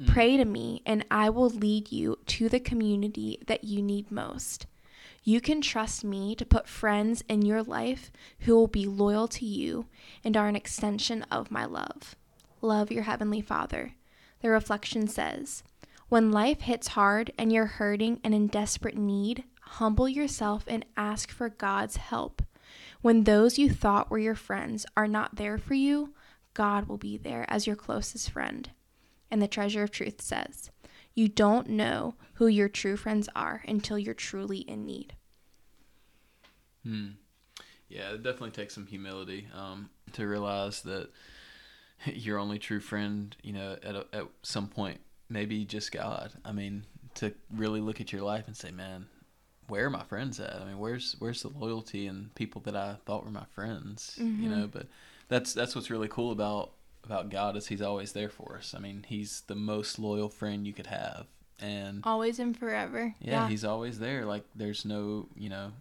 Mm. 0.00 0.08
Pray 0.08 0.36
to 0.36 0.44
me, 0.44 0.82
and 0.86 1.04
I 1.10 1.30
will 1.30 1.50
lead 1.50 1.92
you 1.92 2.18
to 2.26 2.48
the 2.48 2.60
community 2.60 3.42
that 3.46 3.64
you 3.64 3.82
need 3.82 4.10
most. 4.10 4.66
You 5.24 5.40
can 5.40 5.60
trust 5.60 6.04
me 6.04 6.34
to 6.36 6.46
put 6.46 6.68
friends 6.68 7.22
in 7.28 7.42
your 7.42 7.62
life 7.62 8.10
who 8.40 8.54
will 8.54 8.68
be 8.68 8.86
loyal 8.86 9.28
to 9.28 9.44
you 9.44 9.86
and 10.24 10.36
are 10.36 10.48
an 10.48 10.56
extension 10.56 11.22
of 11.24 11.50
my 11.50 11.64
love. 11.64 12.16
Love 12.60 12.90
your 12.90 13.04
Heavenly 13.04 13.40
Father. 13.40 13.94
The 14.42 14.50
reflection 14.50 15.06
says, 15.06 15.62
When 16.08 16.32
life 16.32 16.62
hits 16.62 16.88
hard 16.88 17.32
and 17.38 17.52
you're 17.52 17.66
hurting 17.66 18.20
and 18.24 18.34
in 18.34 18.48
desperate 18.48 18.96
need, 18.96 19.44
humble 19.60 20.08
yourself 20.08 20.64
and 20.66 20.84
ask 20.96 21.30
for 21.30 21.48
God's 21.48 21.96
help. 21.96 22.42
When 23.00 23.24
those 23.24 23.58
you 23.58 23.70
thought 23.70 24.10
were 24.10 24.18
your 24.18 24.34
friends 24.34 24.84
are 24.96 25.06
not 25.06 25.36
there 25.36 25.58
for 25.58 25.74
you, 25.74 26.14
God 26.54 26.88
will 26.88 26.98
be 26.98 27.16
there 27.16 27.44
as 27.48 27.66
your 27.66 27.76
closest 27.76 28.30
friend. 28.30 28.70
And 29.30 29.40
the 29.40 29.48
treasure 29.48 29.82
of 29.84 29.90
truth 29.90 30.20
says, 30.20 30.70
You 31.14 31.28
don't 31.28 31.68
know 31.68 32.14
who 32.34 32.48
your 32.48 32.68
true 32.68 32.96
friends 32.96 33.28
are 33.36 33.62
until 33.68 33.98
you're 33.98 34.14
truly 34.14 34.58
in 34.58 34.84
need. 34.84 35.14
Hmm. 36.82 37.10
Yeah, 37.88 38.10
it 38.10 38.22
definitely 38.22 38.50
takes 38.50 38.74
some 38.74 38.86
humility 38.86 39.46
um, 39.54 39.90
to 40.12 40.26
realize 40.26 40.82
that 40.82 41.10
your 42.06 42.38
only 42.38 42.58
true 42.58 42.80
friend, 42.80 43.36
you 43.42 43.52
know, 43.52 43.76
at, 43.82 43.94
a, 43.94 44.06
at 44.12 44.24
some 44.42 44.68
point, 44.68 45.00
maybe 45.28 45.64
just 45.64 45.92
God. 45.92 46.32
I 46.44 46.52
mean, 46.52 46.84
to 47.14 47.32
really 47.54 47.80
look 47.80 48.00
at 48.00 48.12
your 48.12 48.22
life 48.22 48.44
and 48.46 48.56
say, 48.56 48.70
man, 48.70 49.06
where 49.68 49.86
are 49.86 49.90
my 49.90 50.04
friends 50.04 50.40
at? 50.40 50.60
I 50.60 50.64
mean, 50.64 50.78
where's 50.78 51.14
where's 51.18 51.42
the 51.42 51.48
loyalty 51.48 52.06
and 52.06 52.34
people 52.34 52.60
that 52.62 52.74
I 52.74 52.96
thought 53.04 53.24
were 53.24 53.30
my 53.30 53.44
friends? 53.54 54.18
Mm-hmm. 54.20 54.42
You 54.42 54.48
know, 54.48 54.66
but 54.66 54.86
that's 55.28 55.52
that's 55.52 55.74
what's 55.74 55.90
really 55.90 56.08
cool 56.08 56.32
about 56.32 56.72
about 57.04 57.30
God 57.30 57.56
is 57.56 57.66
He's 57.66 57.82
always 57.82 58.12
there 58.12 58.30
for 58.30 58.56
us. 58.56 58.74
I 58.74 58.80
mean, 58.80 59.04
He's 59.06 59.42
the 59.46 59.54
most 59.54 59.98
loyal 59.98 60.28
friend 60.28 60.66
you 60.66 60.72
could 60.72 60.86
have, 60.86 61.26
and 61.60 62.00
always 62.04 62.38
and 62.38 62.56
forever. 62.56 63.14
Yeah, 63.20 63.30
yeah. 63.30 63.48
He's 63.48 63.64
always 63.64 63.98
there. 63.98 64.24
Like 64.24 64.44
there's 64.54 64.84
no 64.84 65.28
you 65.36 65.50
know, 65.50 65.72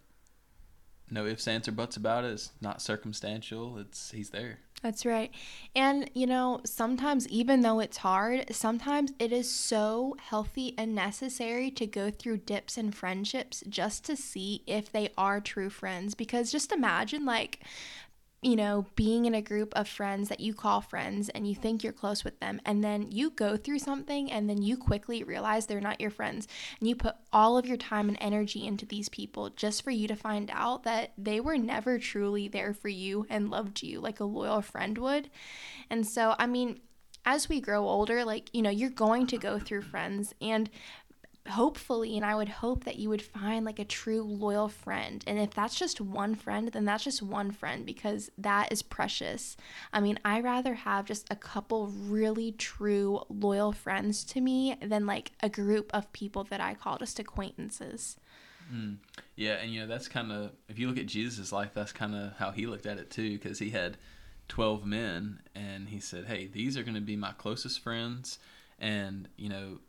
no 1.09 1.25
ifs, 1.25 1.47
ands, 1.47 1.67
or 1.67 1.71
buts 1.71 1.95
about 1.95 2.25
it. 2.25 2.33
It's 2.33 2.51
not 2.59 2.81
circumstantial. 2.81 3.77
It's 3.77 4.11
He's 4.11 4.31
there. 4.31 4.59
That's 4.83 5.07
right. 5.07 5.31
And, 5.75 6.09
you 6.13 6.27
know, 6.27 6.61
sometimes, 6.63 7.27
even 7.29 7.61
though 7.61 7.79
it's 7.79 7.97
hard, 7.97 8.45
sometimes 8.51 9.11
it 9.17 9.31
is 9.31 9.49
so 9.49 10.15
healthy 10.19 10.75
and 10.77 10.93
necessary 10.93 11.71
to 11.71 11.87
go 11.87 12.11
through 12.11 12.37
dips 12.37 12.77
in 12.77 12.91
friendships 12.91 13.63
just 13.67 14.05
to 14.05 14.15
see 14.15 14.61
if 14.67 14.91
they 14.91 15.09
are 15.17 15.41
true 15.41 15.71
friends. 15.71 16.13
Because 16.13 16.51
just 16.51 16.71
imagine, 16.71 17.25
like, 17.25 17.59
you 18.43 18.55
know, 18.55 18.85
being 18.95 19.25
in 19.25 19.33
a 19.33 19.41
group 19.41 19.73
of 19.75 19.87
friends 19.87 20.29
that 20.29 20.39
you 20.39 20.53
call 20.53 20.79
friends 20.79 21.27
and 21.29 21.47
you 21.47 21.55
think 21.55 21.83
you're 21.83 21.91
close 21.91 22.23
with 22.23 22.39
them, 22.39 22.61
and 22.65 22.83
then 22.83 23.11
you 23.11 23.31
go 23.31 23.57
through 23.57 23.79
something 23.79 24.31
and 24.31 24.47
then 24.47 24.61
you 24.61 24.77
quickly 24.77 25.23
realize 25.23 25.65
they're 25.65 25.81
not 25.81 25.99
your 25.99 26.11
friends, 26.11 26.47
and 26.79 26.87
you 26.87 26.95
put 26.95 27.15
all 27.33 27.57
of 27.57 27.65
your 27.65 27.77
time 27.77 28.09
and 28.09 28.17
energy 28.21 28.65
into 28.65 28.85
these 28.85 29.09
people 29.09 29.49
just 29.49 29.83
for 29.83 29.89
you 29.89 30.07
to 30.07 30.15
find 30.15 30.51
out 30.53 30.83
that 30.83 31.13
they 31.17 31.39
were 31.39 31.57
never 31.57 31.97
truly 31.97 32.47
there 32.47 32.73
for 32.73 32.89
you 32.89 33.25
and 33.29 33.49
loved 33.49 33.81
you 33.81 33.99
like 33.99 34.19
a 34.19 34.25
loyal 34.25 34.61
friend 34.61 34.99
would. 34.99 35.29
And 35.89 36.05
so, 36.05 36.35
I 36.37 36.45
mean, 36.45 36.79
as 37.25 37.49
we 37.49 37.59
grow 37.59 37.87
older, 37.87 38.23
like, 38.23 38.49
you 38.53 38.61
know, 38.61 38.69
you're 38.69 38.89
going 38.89 39.27
to 39.27 39.37
go 39.37 39.57
through 39.59 39.81
friends, 39.81 40.33
and 40.39 40.69
hopefully 41.49 42.15
and 42.15 42.25
i 42.25 42.35
would 42.35 42.49
hope 42.49 42.83
that 42.83 42.97
you 42.97 43.09
would 43.09 43.21
find 43.21 43.65
like 43.65 43.79
a 43.79 43.85
true 43.85 44.23
loyal 44.23 44.67
friend. 44.67 45.23
And 45.27 45.39
if 45.39 45.51
that's 45.51 45.75
just 45.75 46.01
one 46.01 46.35
friend 46.35 46.69
then 46.69 46.85
that's 46.85 47.03
just 47.03 47.21
one 47.21 47.51
friend 47.51 47.85
because 47.85 48.31
that 48.37 48.71
is 48.71 48.81
precious. 48.81 49.57
I 49.93 49.99
mean 49.99 50.19
i 50.25 50.39
rather 50.39 50.75
have 50.75 51.05
just 51.05 51.27
a 51.31 51.35
couple 51.35 51.87
really 51.87 52.51
true 52.51 53.21
loyal 53.29 53.71
friends 53.71 54.23
to 54.25 54.41
me 54.41 54.75
than 54.81 55.05
like 55.05 55.31
a 55.41 55.49
group 55.49 55.91
of 55.93 56.11
people 56.13 56.43
that 56.45 56.61
i 56.61 56.73
call 56.73 56.97
just 56.97 57.19
acquaintances. 57.19 58.17
Mm. 58.73 58.97
yeah 59.37 59.53
and 59.53 59.71
you 59.71 59.79
know 59.79 59.87
that's 59.87 60.09
kind 60.09 60.29
of 60.29 60.51
if 60.67 60.77
you 60.77 60.89
look 60.89 60.97
at 60.97 61.05
jesus' 61.05 61.53
life 61.53 61.69
that's 61.73 61.93
kind 61.93 62.13
of 62.13 62.33
how 62.33 62.51
he 62.51 62.65
looked 62.65 62.85
at 62.85 62.97
it 62.97 63.09
too 63.09 63.37
because 63.37 63.59
he 63.59 63.69
had 63.69 63.95
12 64.49 64.85
men 64.85 65.39
and 65.55 65.89
he 65.89 65.99
said 65.99 66.25
hey 66.25 66.47
these 66.47 66.77
are 66.77 66.83
going 66.83 66.95
to 66.95 67.01
be 67.01 67.15
my 67.15 67.31
closest 67.31 67.81
friends. 67.81 68.39
And 68.79 69.27
you 69.37 69.49
know 69.49 69.79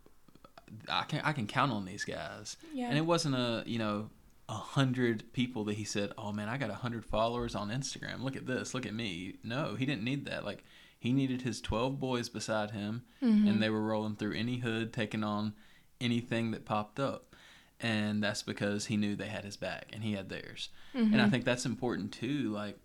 I 0.87 1.03
can 1.03 1.21
I 1.23 1.33
can 1.33 1.47
count 1.47 1.71
on 1.71 1.85
these 1.85 2.05
guys. 2.05 2.57
Yeah. 2.73 2.89
And 2.89 2.97
it 2.97 3.05
wasn't 3.05 3.35
a 3.35 3.63
you 3.65 3.79
know 3.79 4.09
a 4.47 4.53
hundred 4.53 5.31
people 5.33 5.63
that 5.65 5.75
he 5.75 5.83
said, 5.83 6.11
oh 6.17 6.31
man, 6.31 6.49
I 6.49 6.57
got 6.57 6.69
a 6.69 6.75
hundred 6.75 7.05
followers 7.05 7.55
on 7.55 7.69
Instagram. 7.69 8.21
Look 8.21 8.35
at 8.35 8.47
this. 8.47 8.73
Look 8.73 8.85
at 8.85 8.93
me. 8.93 9.35
No, 9.43 9.75
he 9.75 9.85
didn't 9.85 10.03
need 10.03 10.25
that. 10.25 10.43
Like 10.43 10.63
he 10.99 11.13
needed 11.13 11.43
his 11.43 11.61
twelve 11.61 11.99
boys 11.99 12.29
beside 12.29 12.71
him, 12.71 13.03
mm-hmm. 13.23 13.47
and 13.47 13.61
they 13.61 13.69
were 13.69 13.81
rolling 13.81 14.15
through 14.15 14.35
any 14.35 14.57
hood, 14.57 14.91
taking 14.91 15.23
on 15.23 15.53
anything 16.01 16.51
that 16.51 16.65
popped 16.65 16.99
up. 16.99 17.35
And 17.81 18.21
that's 18.21 18.43
because 18.43 18.87
he 18.87 18.97
knew 18.97 19.15
they 19.15 19.27
had 19.27 19.45
his 19.45 19.55
back 19.55 19.87
and 19.93 20.03
he 20.03 20.13
had 20.13 20.27
theirs. 20.27 20.69
Mm-hmm. 20.93 21.13
And 21.13 21.21
I 21.21 21.29
think 21.29 21.45
that's 21.45 21.65
important 21.65 22.11
too. 22.11 22.51
Like, 22.51 22.77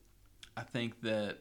I 0.56 0.62
think 0.62 1.00
that 1.00 1.38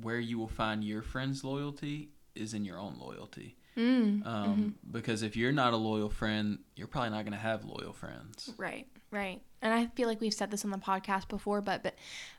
where 0.00 0.18
you 0.18 0.38
will 0.38 0.48
find 0.48 0.84
your 0.84 1.00
friend's 1.00 1.42
loyalty 1.42 2.10
is 2.34 2.52
in 2.52 2.64
your 2.64 2.78
own 2.78 2.98
loyalty. 2.98 3.56
Mm, 3.76 4.24
um, 4.24 4.24
mm-hmm. 4.26 4.68
Because 4.90 5.22
if 5.22 5.36
you're 5.36 5.52
not 5.52 5.72
a 5.72 5.76
loyal 5.76 6.08
friend, 6.08 6.58
you're 6.76 6.86
probably 6.86 7.10
not 7.10 7.22
going 7.22 7.32
to 7.32 7.38
have 7.38 7.64
loyal 7.64 7.92
friends. 7.92 8.52
Right, 8.56 8.86
right. 9.10 9.40
And 9.62 9.72
I 9.72 9.86
feel 9.96 10.06
like 10.08 10.20
we've 10.20 10.34
said 10.34 10.50
this 10.50 10.64
on 10.64 10.70
the 10.70 10.78
podcast 10.78 11.28
before, 11.28 11.60
but 11.60 11.82
but 11.82 11.94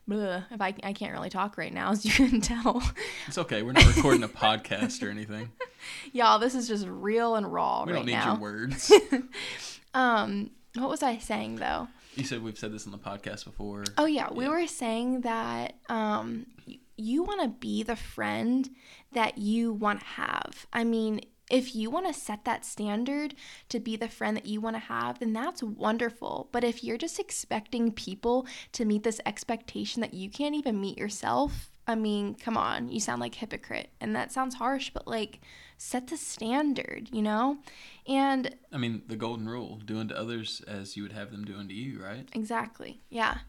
bleh, 0.07 0.45
if 0.51 0.61
I, 0.61 0.75
I 0.83 0.93
can't 0.93 1.11
really 1.11 1.29
talk 1.29 1.57
right 1.57 1.73
now, 1.73 1.91
as 1.91 2.05
you 2.05 2.11
can 2.11 2.39
tell. 2.39 2.83
It's 3.27 3.37
okay. 3.37 3.63
We're 3.63 3.73
not 3.73 3.87
recording 3.95 4.23
a 4.23 4.27
podcast 4.27 5.05
or 5.05 5.09
anything. 5.09 5.51
Y'all, 6.13 6.39
this 6.39 6.55
is 6.55 6.67
just 6.67 6.85
real 6.87 7.35
and 7.35 7.51
raw 7.51 7.83
we 7.83 7.91
right 7.91 7.97
don't 7.97 8.05
need 8.05 8.13
now. 8.13 8.33
your 8.33 8.41
words. 8.41 8.91
um, 9.93 10.51
what 10.75 10.89
was 10.89 11.03
I 11.03 11.17
saying 11.17 11.55
though? 11.55 11.87
You 12.15 12.23
said 12.23 12.43
we've 12.43 12.57
said 12.57 12.71
this 12.71 12.85
on 12.85 12.91
the 12.91 12.97
podcast 12.97 13.43
before. 13.43 13.83
Oh 13.97 14.05
yeah, 14.05 14.31
we 14.31 14.45
yeah. 14.45 14.51
were 14.51 14.67
saying 14.67 15.21
that 15.21 15.75
um, 15.89 16.45
you 16.97 17.23
want 17.23 17.41
to 17.41 17.47
be 17.47 17.83
the 17.83 17.95
friend 17.95 18.69
that 19.13 19.37
you 19.37 19.73
want 19.73 19.99
to 19.99 20.05
have. 20.05 20.65
I 20.71 20.83
mean, 20.83 21.21
if 21.49 21.75
you 21.75 21.89
want 21.89 22.07
to 22.07 22.13
set 22.13 22.45
that 22.45 22.65
standard 22.65 23.35
to 23.69 23.79
be 23.79 23.95
the 23.95 24.09
friend 24.09 24.35
that 24.35 24.47
you 24.47 24.61
want 24.61 24.75
to 24.75 24.79
have, 24.79 25.19
then 25.19 25.33
that's 25.33 25.61
wonderful. 25.61 26.49
But 26.51 26.63
if 26.63 26.83
you're 26.83 26.97
just 26.97 27.19
expecting 27.19 27.91
people 27.91 28.47
to 28.71 28.85
meet 28.85 29.03
this 29.03 29.21
expectation 29.25 30.01
that 30.01 30.13
you 30.13 30.29
can't 30.29 30.55
even 30.55 30.81
meet 30.81 30.97
yourself, 30.97 31.69
I 31.87 31.93
mean, 31.93 32.33
come 32.33 32.57
on, 32.57 32.89
you 32.89 32.99
sound 32.99 33.21
like 33.21 33.35
hypocrite. 33.35 33.89
And 34.01 34.15
that 34.15 34.31
sounds 34.31 34.55
harsh, 34.55 34.89
but 34.91 35.07
like 35.07 35.39
set 35.77 36.07
the 36.07 36.17
standard, 36.17 37.09
you 37.11 37.21
know? 37.21 37.59
And 38.07 38.55
I 38.73 38.77
mean, 38.77 39.03
the 39.07 39.15
golden 39.15 39.47
rule, 39.47 39.79
doing 39.85 40.07
to 40.07 40.17
others 40.17 40.61
as 40.67 40.97
you 40.97 41.03
would 41.03 41.13
have 41.13 41.31
them 41.31 41.45
doing 41.45 41.67
to 41.67 41.75
you, 41.75 42.01
right? 42.01 42.27
Exactly. 42.33 43.01
Yeah. 43.09 43.39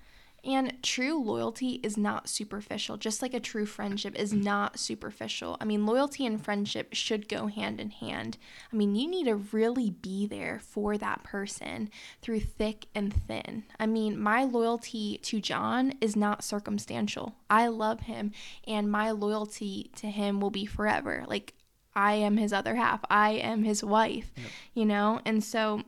And 0.47 0.81
true 0.81 1.21
loyalty 1.21 1.81
is 1.83 1.97
not 1.97 2.29
superficial, 2.29 2.97
just 2.97 3.21
like 3.21 3.35
a 3.35 3.41
true 3.41 3.67
friendship 3.67 4.15
is 4.15 4.33
mm-hmm. 4.33 4.45
not 4.45 4.79
superficial. 4.79 5.57
I 5.61 5.65
mean, 5.65 5.85
loyalty 5.85 6.25
and 6.25 6.43
friendship 6.43 6.95
should 6.95 7.29
go 7.29 7.49
hand 7.49 7.81
in 7.81 7.91
hand. 7.91 8.39
I 8.73 8.77
mean, 8.77 8.95
you 8.95 9.09
need 9.09 9.25
to 9.25 9.35
really 9.35 9.91
be 9.91 10.25
there 10.25 10.61
for 10.63 10.97
that 10.99 11.25
person 11.25 11.91
through 12.23 12.41
thick 12.41 12.87
and 12.95 13.13
thin. 13.13 13.65
I 13.81 13.87
mean, 13.87 14.21
my 14.21 14.45
loyalty 14.45 15.19
to 15.25 15.41
John 15.41 15.95
is 16.01 16.15
not 16.15 16.45
circumstantial. 16.45 17.35
I 17.51 17.67
love 17.67 18.01
him, 18.03 18.31
and 18.69 18.89
my 18.89 19.11
loyalty 19.11 19.91
to 19.97 20.07
him 20.07 20.39
will 20.41 20.51
be 20.51 20.65
forever. 20.65 21.25
Like, 21.27 21.55
I 21.97 22.13
am 22.13 22.37
his 22.37 22.53
other 22.53 22.77
half, 22.77 23.01
I 23.11 23.31
am 23.33 23.65
his 23.65 23.83
wife, 23.83 24.31
yep. 24.37 24.47
you 24.75 24.85
know? 24.85 25.21
And 25.25 25.43
so 25.43 25.83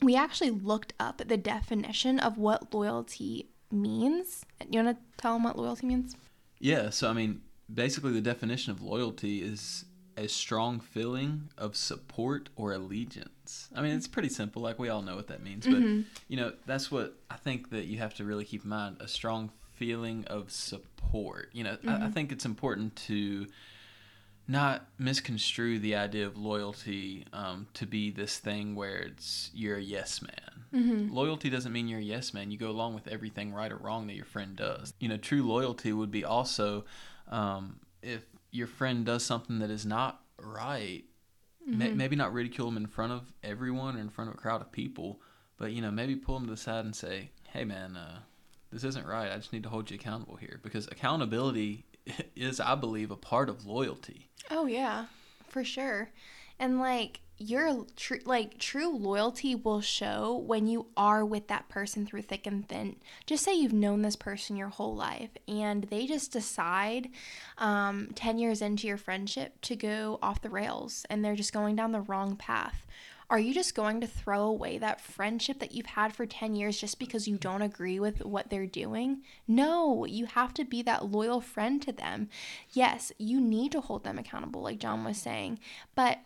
we 0.00 0.14
actually 0.14 0.50
looked 0.50 0.92
up 1.00 1.22
the 1.26 1.36
definition 1.36 2.20
of 2.20 2.36
what 2.36 2.74
loyalty 2.74 3.48
means. 3.72 4.44
You 4.70 4.82
want 4.82 4.96
to 4.98 5.04
tell 5.16 5.34
them 5.34 5.44
what 5.44 5.58
loyalty 5.58 5.86
means? 5.86 6.16
Yeah. 6.58 6.90
So, 6.90 7.08
I 7.08 7.12
mean, 7.12 7.42
basically 7.72 8.12
the 8.12 8.20
definition 8.20 8.70
of 8.72 8.82
loyalty 8.82 9.42
is 9.42 9.84
a 10.16 10.28
strong 10.28 10.78
feeling 10.78 11.48
of 11.56 11.74
support 11.74 12.50
or 12.54 12.72
allegiance. 12.72 13.68
I 13.74 13.80
mean, 13.80 13.92
it's 13.96 14.06
pretty 14.06 14.28
simple. 14.28 14.60
Like 14.62 14.78
we 14.78 14.88
all 14.90 15.00
know 15.02 15.16
what 15.16 15.28
that 15.28 15.42
means, 15.42 15.66
but 15.66 15.78
Mhm. 15.80 16.04
you 16.28 16.36
know, 16.36 16.52
that's 16.66 16.90
what 16.90 17.16
I 17.30 17.36
think 17.36 17.70
that 17.70 17.86
you 17.86 17.98
have 17.98 18.14
to 18.14 18.24
really 18.24 18.44
keep 18.44 18.62
in 18.64 18.68
mind: 18.70 18.98
a 19.00 19.08
strong 19.08 19.50
feeling 19.74 20.24
of 20.26 20.52
support. 20.52 21.48
You 21.52 21.64
know, 21.64 21.78
I, 21.86 21.94
I 21.94 21.98
Mhm. 22.08 22.12
think 22.14 22.30
it's 22.32 22.44
important 22.44 22.94
to 23.08 23.46
not 24.52 24.86
misconstrue 24.98 25.78
the 25.78 25.96
idea 25.96 26.26
of 26.26 26.36
loyalty 26.36 27.24
um, 27.32 27.66
to 27.74 27.86
be 27.86 28.10
this 28.10 28.38
thing 28.38 28.74
where 28.74 28.98
it's 28.98 29.50
you're 29.54 29.78
a 29.78 29.82
yes 29.82 30.22
man. 30.22 30.64
Mhm. 30.72 31.10
Loyalty 31.10 31.50
doesn't 31.50 31.72
mean 31.72 31.88
you're 31.88 31.98
a 31.98 32.02
yes 32.02 32.32
man. 32.32 32.50
You 32.50 32.58
go 32.58 32.70
along 32.70 32.94
with 32.94 33.08
everything 33.08 33.52
right 33.52 33.72
or 33.72 33.76
wrong 33.76 34.06
that 34.06 34.14
your 34.14 34.24
friend 34.24 34.54
does. 34.54 34.94
You 35.00 35.08
know, 35.08 35.16
true 35.16 35.42
loyalty 35.42 35.92
would 35.92 36.10
be 36.10 36.24
also 36.24 36.84
um, 37.28 37.80
if 38.02 38.22
your 38.50 38.66
friend 38.66 39.04
does 39.06 39.24
something 39.24 39.58
that 39.60 39.70
is 39.70 39.86
not 39.86 40.22
right, 40.38 41.04
may, 41.66 41.88
Mhm. 41.90 41.96
maybe 41.96 42.16
not 42.16 42.32
ridicule 42.32 42.66
them 42.68 42.76
in 42.76 42.86
front 42.86 43.12
of 43.12 43.32
everyone 43.42 43.96
or 43.96 44.00
in 44.00 44.10
front 44.10 44.28
of 44.28 44.34
a 44.34 44.38
crowd 44.38 44.60
of 44.60 44.70
people, 44.72 45.20
but 45.56 45.72
you 45.72 45.80
know, 45.80 45.90
maybe 45.90 46.14
pull 46.16 46.34
them 46.38 46.44
to 46.46 46.50
the 46.50 46.56
side 46.56 46.84
and 46.84 46.94
say, 46.94 47.30
"Hey, 47.48 47.64
man, 47.64 47.96
uh, 47.96 48.20
this 48.70 48.84
isn't 48.84 49.06
right. 49.06 49.30
I 49.32 49.36
just 49.36 49.52
need 49.52 49.62
to 49.62 49.68
hold 49.70 49.90
you 49.90 49.94
accountable 49.94 50.36
here." 50.36 50.60
Because 50.62 50.86
accountability 50.88 51.86
is, 52.36 52.60
I 52.60 52.74
believe, 52.74 53.10
a 53.10 53.16
part 53.16 53.48
of 53.48 53.66
loyalty. 53.66 54.28
Oh 54.50 54.66
yeah, 54.66 55.06
for 55.48 55.64
sure. 55.64 56.10
And 56.58 56.78
like 56.78 57.20
your 57.38 57.86
true 57.96 58.20
like 58.24 58.58
true 58.58 58.96
loyalty 58.96 59.54
will 59.54 59.80
show 59.80 60.36
when 60.46 60.66
you 60.66 60.86
are 60.96 61.24
with 61.24 61.48
that 61.48 61.68
person 61.68 62.06
through 62.06 62.22
thick 62.22 62.46
and 62.46 62.68
thin. 62.68 62.96
Just 63.26 63.44
say 63.44 63.54
you've 63.54 63.72
known 63.72 64.02
this 64.02 64.16
person 64.16 64.56
your 64.56 64.68
whole 64.68 64.94
life 64.94 65.30
and 65.48 65.84
they 65.84 66.06
just 66.06 66.32
decide 66.32 67.08
um 67.58 68.10
10 68.14 68.38
years 68.38 68.62
into 68.62 68.86
your 68.86 68.96
friendship 68.96 69.60
to 69.62 69.74
go 69.74 70.18
off 70.22 70.42
the 70.42 70.50
rails 70.50 71.04
and 71.10 71.24
they're 71.24 71.34
just 71.34 71.52
going 71.52 71.74
down 71.74 71.92
the 71.92 72.00
wrong 72.00 72.36
path. 72.36 72.86
Are 73.32 73.38
you 73.38 73.54
just 73.54 73.74
going 73.74 74.02
to 74.02 74.06
throw 74.06 74.42
away 74.42 74.76
that 74.76 75.00
friendship 75.00 75.58
that 75.60 75.72
you've 75.72 75.86
had 75.86 76.14
for 76.14 76.26
10 76.26 76.54
years 76.54 76.78
just 76.78 76.98
because 76.98 77.26
you 77.26 77.38
don't 77.38 77.62
agree 77.62 77.98
with 77.98 78.22
what 78.26 78.50
they're 78.50 78.66
doing? 78.66 79.22
No, 79.48 80.04
you 80.04 80.26
have 80.26 80.52
to 80.52 80.66
be 80.66 80.82
that 80.82 81.06
loyal 81.06 81.40
friend 81.40 81.80
to 81.80 81.92
them. 81.92 82.28
Yes, 82.72 83.10
you 83.16 83.40
need 83.40 83.72
to 83.72 83.80
hold 83.80 84.04
them 84.04 84.18
accountable, 84.18 84.60
like 84.60 84.80
John 84.80 85.02
was 85.02 85.16
saying, 85.16 85.60
but 85.94 86.18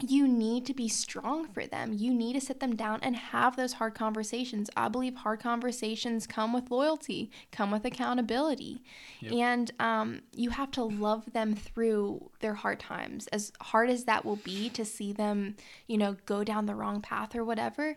you 0.00 0.26
need 0.26 0.66
to 0.66 0.74
be 0.74 0.88
strong 0.88 1.46
for 1.46 1.66
them. 1.66 1.92
You 1.92 2.12
need 2.12 2.32
to 2.32 2.40
sit 2.40 2.60
them 2.60 2.74
down 2.74 2.98
and 3.02 3.14
have 3.14 3.56
those 3.56 3.74
hard 3.74 3.94
conversations. 3.94 4.68
I 4.76 4.88
believe 4.88 5.14
hard 5.14 5.40
conversations 5.40 6.26
come 6.26 6.52
with 6.52 6.70
loyalty, 6.70 7.30
come 7.52 7.70
with 7.70 7.84
accountability. 7.84 8.82
Yep. 9.20 9.32
And 9.32 9.70
um, 9.78 10.22
you 10.34 10.50
have 10.50 10.72
to 10.72 10.82
love 10.82 11.32
them 11.32 11.54
through 11.54 12.30
their 12.40 12.54
hard 12.54 12.80
times. 12.80 13.28
As 13.28 13.52
hard 13.60 13.88
as 13.88 14.04
that 14.04 14.24
will 14.24 14.36
be 14.36 14.68
to 14.70 14.84
see 14.84 15.12
them, 15.12 15.56
you 15.86 15.96
know, 15.96 16.16
go 16.26 16.42
down 16.42 16.66
the 16.66 16.74
wrong 16.74 17.00
path 17.00 17.36
or 17.36 17.44
whatever, 17.44 17.96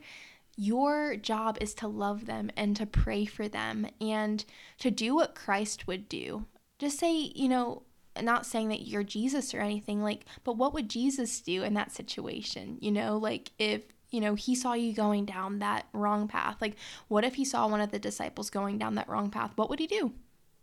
your 0.55 1.15
job 1.15 1.57
is 1.61 1.73
to 1.75 1.87
love 1.87 2.25
them 2.25 2.51
and 2.55 2.75
to 2.75 2.85
pray 2.85 3.25
for 3.25 3.47
them 3.47 3.87
and 3.99 4.45
to 4.79 4.91
do 4.91 5.15
what 5.15 5.35
Christ 5.35 5.87
would 5.87 6.07
do. 6.07 6.45
Just 6.79 6.99
say, 6.99 7.31
you 7.35 7.47
know, 7.47 7.83
not 8.23 8.45
saying 8.45 8.69
that 8.69 8.87
you're 8.87 9.03
Jesus 9.03 9.53
or 9.53 9.59
anything 9.59 10.01
like, 10.01 10.25
but 10.43 10.57
what 10.57 10.73
would 10.73 10.89
Jesus 10.89 11.39
do 11.41 11.63
in 11.63 11.73
that 11.75 11.91
situation? 11.91 12.77
You 12.81 12.91
know, 12.91 13.17
like 13.17 13.51
if 13.57 13.83
you 14.09 14.21
know 14.21 14.35
he 14.35 14.55
saw 14.55 14.73
you 14.73 14.93
going 14.93 15.25
down 15.25 15.59
that 15.59 15.87
wrong 15.93 16.27
path, 16.27 16.57
like 16.61 16.75
what 17.07 17.23
if 17.23 17.35
he 17.35 17.45
saw 17.45 17.67
one 17.67 17.81
of 17.81 17.91
the 17.91 17.99
disciples 17.99 18.49
going 18.49 18.77
down 18.77 18.95
that 18.95 19.09
wrong 19.09 19.29
path? 19.29 19.51
What 19.55 19.69
would 19.69 19.79
he 19.79 19.87
do? 19.87 20.13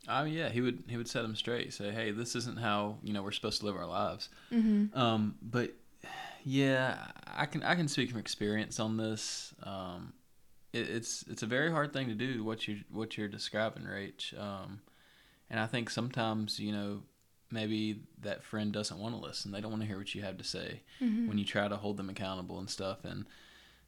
Mean, 0.06 0.34
yeah, 0.34 0.50
he 0.50 0.60
would 0.60 0.84
he 0.88 0.96
would 0.96 1.08
set 1.08 1.22
them 1.22 1.34
straight. 1.34 1.72
Say, 1.72 1.90
hey, 1.90 2.10
this 2.10 2.36
isn't 2.36 2.58
how 2.58 2.98
you 3.02 3.12
know 3.12 3.22
we're 3.22 3.32
supposed 3.32 3.60
to 3.60 3.66
live 3.66 3.76
our 3.76 3.86
lives. 3.86 4.28
Mm-hmm. 4.52 4.98
Um, 4.98 5.36
but 5.40 5.74
yeah, 6.44 7.06
I 7.26 7.46
can 7.46 7.62
I 7.62 7.74
can 7.74 7.88
speak 7.88 8.10
from 8.10 8.18
experience 8.20 8.78
on 8.78 8.96
this. 8.96 9.54
Um, 9.62 10.12
it, 10.72 10.90
it's 10.90 11.24
it's 11.28 11.42
a 11.42 11.46
very 11.46 11.70
hard 11.70 11.92
thing 11.92 12.08
to 12.08 12.14
do 12.14 12.44
what 12.44 12.68
you 12.68 12.80
what 12.90 13.16
you're 13.16 13.28
describing, 13.28 13.84
Rach. 13.84 14.38
Um, 14.38 14.80
and 15.48 15.58
I 15.58 15.66
think 15.66 15.88
sometimes 15.88 16.60
you 16.60 16.72
know 16.72 17.02
maybe 17.50 18.00
that 18.22 18.42
friend 18.42 18.72
doesn't 18.72 18.98
want 18.98 19.14
to 19.14 19.20
listen. 19.20 19.52
They 19.52 19.60
don't 19.60 19.70
want 19.70 19.82
to 19.82 19.88
hear 19.88 19.98
what 19.98 20.14
you 20.14 20.22
have 20.22 20.38
to 20.38 20.44
say 20.44 20.82
Mm-hmm. 21.00 21.28
when 21.28 21.38
you 21.38 21.44
try 21.44 21.68
to 21.68 21.76
hold 21.76 21.96
them 21.96 22.08
accountable 22.10 22.58
and 22.58 22.68
stuff. 22.70 23.04
And 23.04 23.26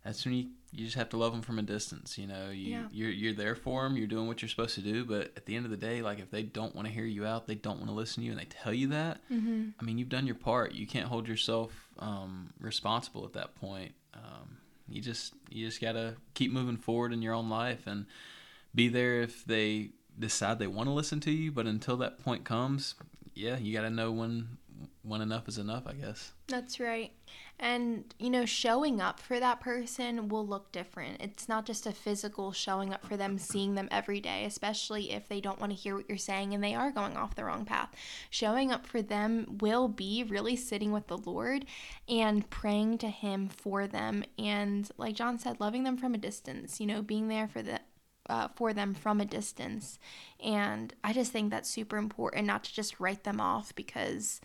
that's 0.04 0.24
when 0.24 0.34
you 0.34 0.46
you 0.72 0.84
just 0.84 0.96
have 0.96 1.08
to 1.08 1.16
love 1.16 1.32
them 1.32 1.40
from 1.42 1.58
a 1.58 1.62
distance. 1.62 2.18
You 2.18 2.26
know, 2.26 2.50
you 2.50 2.70
Yeah. 2.72 2.86
you're 2.92 3.10
you're 3.10 3.32
there 3.32 3.54
for 3.56 3.82
them. 3.84 3.96
You're 3.96 4.06
doing 4.06 4.26
what 4.28 4.42
you're 4.42 4.48
supposed 4.48 4.74
to 4.76 4.82
do. 4.82 5.04
But 5.04 5.32
at 5.36 5.46
the 5.46 5.56
end 5.56 5.64
of 5.64 5.70
the 5.70 5.76
day, 5.76 6.02
like 6.02 6.18
if 6.20 6.30
they 6.30 6.42
don't 6.42 6.74
want 6.76 6.86
to 6.86 6.92
hear 6.94 7.04
you 7.06 7.24
out, 7.26 7.46
they 7.46 7.54
don't 7.54 7.78
want 7.78 7.88
to 7.88 7.94
listen 7.94 8.22
to 8.22 8.26
you, 8.26 8.32
and 8.32 8.40
they 8.40 8.44
tell 8.44 8.74
you 8.74 8.88
that. 8.88 9.20
Mm-hmm. 9.32 9.68
I 9.80 9.84
mean, 9.84 9.96
you've 9.98 10.08
done 10.10 10.26
your 10.26 10.36
part. 10.36 10.72
You 10.74 10.86
can't 10.86 11.06
hold 11.08 11.26
yourself 11.26 11.72
um, 11.98 12.52
responsible 12.60 13.24
at 13.24 13.32
that 13.32 13.54
point. 13.56 13.92
Um, 14.14 14.58
you 14.88 15.00
just 15.00 15.34
you 15.50 15.66
just 15.66 15.80
gotta 15.80 16.16
keep 16.34 16.52
moving 16.52 16.76
forward 16.76 17.12
in 17.12 17.22
your 17.22 17.32
own 17.34 17.48
life 17.48 17.86
and 17.86 18.06
be 18.74 18.88
there 18.88 19.22
if 19.22 19.44
they 19.44 19.90
decide 20.18 20.58
they 20.58 20.66
want 20.66 20.88
to 20.88 20.92
listen 20.92 21.20
to 21.20 21.30
you. 21.32 21.50
But 21.50 21.66
until 21.66 21.96
that 21.98 22.18
point 22.18 22.44
comes, 22.44 22.94
yeah, 23.36 23.58
you 23.58 23.72
gotta 23.72 23.90
know 23.90 24.10
when 24.12 24.48
when 25.02 25.20
enough 25.20 25.48
is 25.48 25.58
enough. 25.58 25.86
I 25.86 25.92
guess. 25.92 26.32
That's 26.48 26.80
right. 26.80 27.12
And, 27.58 28.14
you 28.18 28.28
know, 28.28 28.44
showing 28.44 29.00
up 29.00 29.18
for 29.18 29.40
that 29.40 29.60
person 29.60 30.28
will 30.28 30.46
look 30.46 30.72
different. 30.72 31.22
It's 31.22 31.48
not 31.48 31.64
just 31.64 31.86
a 31.86 31.92
physical 31.92 32.52
showing 32.52 32.92
up 32.92 33.06
for 33.06 33.16
them, 33.16 33.38
seeing 33.38 33.74
them 33.74 33.88
every 33.90 34.20
day, 34.20 34.44
especially 34.44 35.12
if 35.12 35.26
they 35.26 35.40
don't 35.40 35.58
want 35.58 35.72
to 35.72 35.78
hear 35.78 35.96
what 35.96 36.06
you're 36.06 36.18
saying 36.18 36.52
and 36.52 36.62
they 36.62 36.74
are 36.74 36.90
going 36.90 37.16
off 37.16 37.34
the 37.34 37.44
wrong 37.44 37.64
path. 37.64 37.88
Showing 38.28 38.72
up 38.72 38.86
for 38.86 39.00
them 39.00 39.56
will 39.60 39.88
be 39.88 40.22
really 40.22 40.54
sitting 40.54 40.92
with 40.92 41.06
the 41.06 41.16
Lord 41.16 41.64
and 42.08 42.48
praying 42.50 42.98
to 42.98 43.08
Him 43.08 43.48
for 43.48 43.86
them. 43.86 44.22
And, 44.38 44.90
like 44.98 45.14
John 45.14 45.38
said, 45.38 45.58
loving 45.58 45.84
them 45.84 45.96
from 45.96 46.14
a 46.14 46.18
distance, 46.18 46.78
you 46.78 46.86
know, 46.86 47.00
being 47.00 47.28
there 47.28 47.48
for 47.48 47.62
the 47.62 47.80
uh, 48.28 48.48
for 48.54 48.72
them 48.72 48.94
from 48.94 49.20
a 49.20 49.24
distance. 49.24 49.98
And 50.42 50.94
I 51.02 51.12
just 51.12 51.32
think 51.32 51.50
that's 51.50 51.70
super 51.70 51.96
important 51.96 52.46
not 52.46 52.64
to 52.64 52.74
just 52.74 53.00
write 53.00 53.24
them 53.24 53.40
off 53.40 53.74
because, 53.74 54.40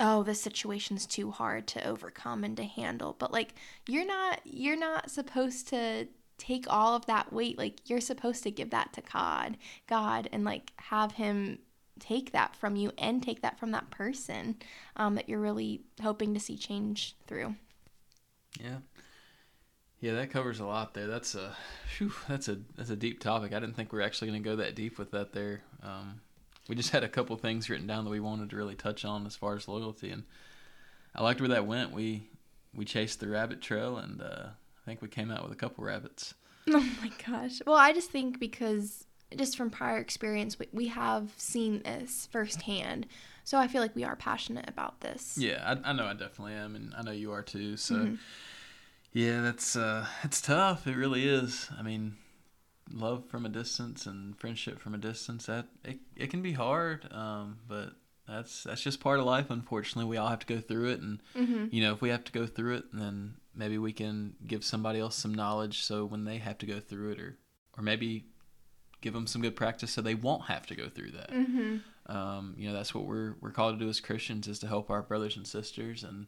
oh, 0.00 0.22
this 0.22 0.40
situation's 0.40 1.06
too 1.06 1.30
hard 1.30 1.66
to 1.68 1.86
overcome 1.86 2.44
and 2.44 2.56
to 2.56 2.64
handle. 2.64 3.16
But 3.18 3.32
like, 3.32 3.54
you're 3.88 4.06
not, 4.06 4.40
you're 4.44 4.78
not 4.78 5.10
supposed 5.10 5.68
to 5.68 6.08
take 6.38 6.66
all 6.68 6.94
of 6.94 7.06
that 7.06 7.32
weight. 7.32 7.58
Like, 7.58 7.88
you're 7.88 8.00
supposed 8.00 8.42
to 8.42 8.50
give 8.50 8.70
that 8.70 8.92
to 8.94 9.02
God, 9.12 9.56
God, 9.86 10.28
and 10.32 10.44
like 10.44 10.72
have 10.76 11.12
Him 11.12 11.60
take 11.98 12.32
that 12.32 12.54
from 12.54 12.76
you 12.76 12.92
and 12.98 13.22
take 13.22 13.42
that 13.42 13.58
from 13.58 13.70
that 13.72 13.90
person 13.90 14.56
um, 14.96 15.14
that 15.14 15.28
you're 15.28 15.40
really 15.40 15.80
hoping 16.02 16.34
to 16.34 16.40
see 16.40 16.56
change 16.56 17.16
through. 17.26 17.54
Yeah. 18.60 18.78
Yeah, 20.06 20.14
that 20.14 20.30
covers 20.30 20.60
a 20.60 20.64
lot 20.64 20.94
there. 20.94 21.08
That's 21.08 21.34
a, 21.34 21.56
whew, 21.98 22.12
that's 22.28 22.46
a 22.46 22.58
that's 22.76 22.90
a 22.90 22.96
deep 22.96 23.18
topic. 23.18 23.52
I 23.52 23.58
didn't 23.58 23.74
think 23.74 23.90
we 23.92 23.98
were 23.98 24.04
actually 24.04 24.28
going 24.28 24.40
to 24.40 24.48
go 24.48 24.54
that 24.54 24.76
deep 24.76 25.00
with 25.00 25.10
that 25.10 25.32
there. 25.32 25.62
Um, 25.82 26.20
we 26.68 26.76
just 26.76 26.90
had 26.90 27.02
a 27.02 27.08
couple 27.08 27.36
things 27.36 27.68
written 27.68 27.88
down 27.88 28.04
that 28.04 28.10
we 28.10 28.20
wanted 28.20 28.50
to 28.50 28.56
really 28.56 28.76
touch 28.76 29.04
on 29.04 29.26
as 29.26 29.34
far 29.34 29.56
as 29.56 29.66
loyalty, 29.66 30.10
and 30.10 30.22
I 31.12 31.24
liked 31.24 31.40
where 31.40 31.48
that 31.48 31.66
went. 31.66 31.90
We 31.90 32.28
we 32.72 32.84
chased 32.84 33.18
the 33.18 33.26
rabbit 33.26 33.60
trail, 33.60 33.96
and 33.96 34.22
uh, 34.22 34.50
I 34.50 34.84
think 34.84 35.02
we 35.02 35.08
came 35.08 35.32
out 35.32 35.42
with 35.42 35.50
a 35.50 35.56
couple 35.56 35.82
rabbits. 35.82 36.34
Oh 36.68 36.88
my 37.02 37.10
gosh. 37.26 37.60
Well, 37.66 37.76
I 37.76 37.92
just 37.92 38.12
think 38.12 38.38
because 38.38 39.06
just 39.36 39.56
from 39.56 39.70
prior 39.70 39.98
experience, 39.98 40.56
we, 40.56 40.68
we 40.72 40.86
have 40.86 41.32
seen 41.36 41.82
this 41.82 42.28
firsthand. 42.30 43.08
So 43.42 43.58
I 43.58 43.66
feel 43.66 43.80
like 43.82 43.96
we 43.96 44.04
are 44.04 44.14
passionate 44.16 44.68
about 44.68 45.00
this. 45.00 45.36
Yeah, 45.36 45.62
I, 45.84 45.90
I 45.90 45.92
know 45.92 46.06
I 46.06 46.14
definitely 46.14 46.54
am, 46.54 46.76
and 46.76 46.92
I 46.96 47.02
know 47.02 47.10
you 47.12 47.32
are 47.32 47.42
too. 47.42 47.76
So, 47.76 47.94
Mhm. 47.94 48.18
Yeah, 49.16 49.40
that's 49.40 49.76
uh, 49.76 50.06
it's 50.24 50.42
tough. 50.42 50.86
It 50.86 50.94
really 50.94 51.26
is. 51.26 51.70
I 51.78 51.82
mean, 51.82 52.16
love 52.92 53.24
from 53.30 53.46
a 53.46 53.48
distance 53.48 54.04
and 54.04 54.38
friendship 54.38 54.78
from 54.78 54.94
a 54.94 54.98
distance 54.98 55.46
that 55.46 55.66
it, 55.84 56.00
it 56.14 56.30
can 56.30 56.42
be 56.42 56.52
hard. 56.52 57.10
Um, 57.10 57.58
but 57.66 57.92
that's 58.28 58.64
that's 58.64 58.82
just 58.82 59.00
part 59.00 59.18
of 59.18 59.24
life. 59.24 59.46
Unfortunately, 59.48 60.08
we 60.08 60.18
all 60.18 60.28
have 60.28 60.40
to 60.40 60.54
go 60.54 60.60
through 60.60 60.90
it, 60.90 61.00
and 61.00 61.22
Mm-hmm. 61.34 61.66
you 61.70 61.82
know, 61.82 61.94
if 61.94 62.02
we 62.02 62.10
have 62.10 62.24
to 62.24 62.32
go 62.32 62.46
through 62.46 62.76
it, 62.76 62.84
then 62.92 63.36
maybe 63.54 63.78
we 63.78 63.94
can 63.94 64.34
give 64.46 64.62
somebody 64.64 65.00
else 65.00 65.16
some 65.16 65.32
knowledge, 65.32 65.82
so 65.82 66.04
when 66.04 66.24
they 66.24 66.36
have 66.36 66.58
to 66.58 66.66
go 66.66 66.78
through 66.78 67.12
it, 67.12 67.20
or 67.20 67.38
or 67.78 67.82
maybe 67.82 68.26
give 69.00 69.14
them 69.14 69.26
some 69.26 69.40
good 69.40 69.56
practice 69.56 69.92
so 69.92 70.02
they 70.02 70.14
won't 70.14 70.44
have 70.44 70.66
to 70.66 70.74
go 70.74 70.88
through 70.90 71.12
that. 71.12 71.30
Mm-hmm. 71.30 71.76
Um, 72.14 72.54
you 72.58 72.68
know, 72.68 72.74
that's 72.74 72.94
what 72.94 73.04
we're 73.04 73.34
we're 73.40 73.50
called 73.50 73.78
to 73.78 73.82
do 73.84 73.88
as 73.88 73.98
Christians 74.00 74.46
is 74.46 74.58
to 74.58 74.66
help 74.66 74.90
our 74.90 75.00
brothers 75.02 75.36
and 75.38 75.46
sisters. 75.46 76.04
And 76.04 76.26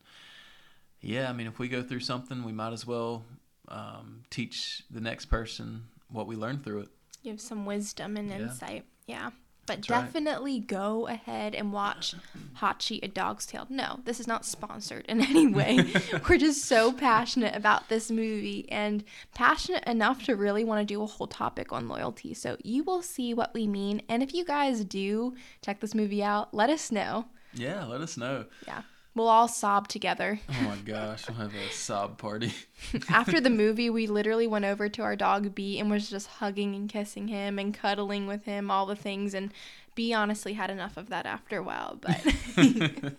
yeah, 1.01 1.29
I 1.29 1.33
mean, 1.33 1.47
if 1.47 1.59
we 1.59 1.69
go 1.69 1.83
through 1.83 2.01
something, 2.01 2.43
we 2.45 2.53
might 2.53 2.73
as 2.73 2.87
well 2.87 3.25
um, 3.69 4.23
teach 4.31 4.83
the 4.91 5.01
next 5.01 5.27
person 5.27 5.85
what 6.11 6.27
we 6.27 6.37
learned 6.37 6.65
through 6.65 6.81
it. 6.81 6.89
Give 7.23 7.41
some 7.41 7.67
wisdom 7.67 8.17
and 8.17 8.29
Yeah. 8.31 8.37
insight. 8.39 8.85
Yeah. 9.07 9.31
But 9.67 9.83
That's 9.83 9.91
right. 9.91 10.05
definitely 10.07 10.61
go 10.61 11.07
ahead 11.09 11.55
and 11.55 11.75
watch 11.75 12.15
Hachi, 12.57 13.01
A 13.03 13.09
Dog's 13.09 13.45
Tale. 13.45 13.67
No, 13.69 14.01
this 14.07 14.19
is 14.19 14.27
not 14.27 14.47
sponsored 14.47 15.05
in 15.07 15.21
any 15.29 15.47
way. 15.47 15.93
We're 16.29 16.39
just 16.39 16.65
so 16.65 16.91
passionate 16.91 17.55
about 17.55 17.91
this 17.91 18.11
movie 18.11 18.67
and 18.71 19.05
passionate 19.35 19.85
enough 19.85 20.23
to 20.25 20.37
really 20.37 20.65
want 20.65 20.81
to 20.81 20.87
do 20.95 21.03
a 21.03 21.07
whole 21.07 21.27
topic 21.27 21.71
on 21.71 21.87
loyalty. 21.87 22.33
So 22.33 22.57
you 22.65 22.83
will 22.83 23.03
see 23.03 23.35
what 23.35 23.53
we 23.53 23.67
mean. 23.67 24.01
And 24.09 24.23
if 24.23 24.33
you 24.33 24.43
guys 24.43 24.83
do 24.87 25.35
check 25.63 25.81
this 25.81 25.95
movie 25.95 26.23
out, 26.23 26.55
let 26.55 26.71
us 26.71 26.91
know. 26.91 27.27
Yeah, 27.53 27.85
let 27.85 28.01
us 28.01 28.17
know. 28.17 28.47
Yeah. 28.67 28.81
We'll 29.19 29.27
all 29.27 29.49
sob 29.49 29.89
together. 29.89 30.39
Oh 30.49 30.63
my 30.63 30.77
gosh, 30.77 31.29
we'll 31.29 31.39
have 31.39 31.53
a 31.53 31.73
sob 31.73 32.19
party. 32.19 32.53
After 33.09 33.41
the 33.41 33.51
movie, 33.51 33.91
we 33.91 34.07
literally 34.07 34.47
went 34.47 34.65
over 34.65 34.89
to 34.89 35.03
our 35.03 35.17
dog 35.17 35.57
B 35.57 35.81
and 35.81 35.91
was 35.91 36.09
just 36.09 36.29
hugging 36.29 36.77
and 36.77 36.89
kissing 36.89 37.27
him 37.27 37.59
and 37.59 37.75
cuddling 37.75 38.29
with 38.29 38.45
him, 38.45 38.71
all 38.71 38.87
the 38.87 38.95
things. 38.95 39.35
And 39.35 39.53
B 39.97 40.13
honestly 40.13 40.53
had 40.53 40.71
enough 40.71 40.97
of 40.97 41.09
that 41.09 41.27
after 41.27 41.59
a 41.59 41.65
while, 41.65 41.99
but 42.01 42.15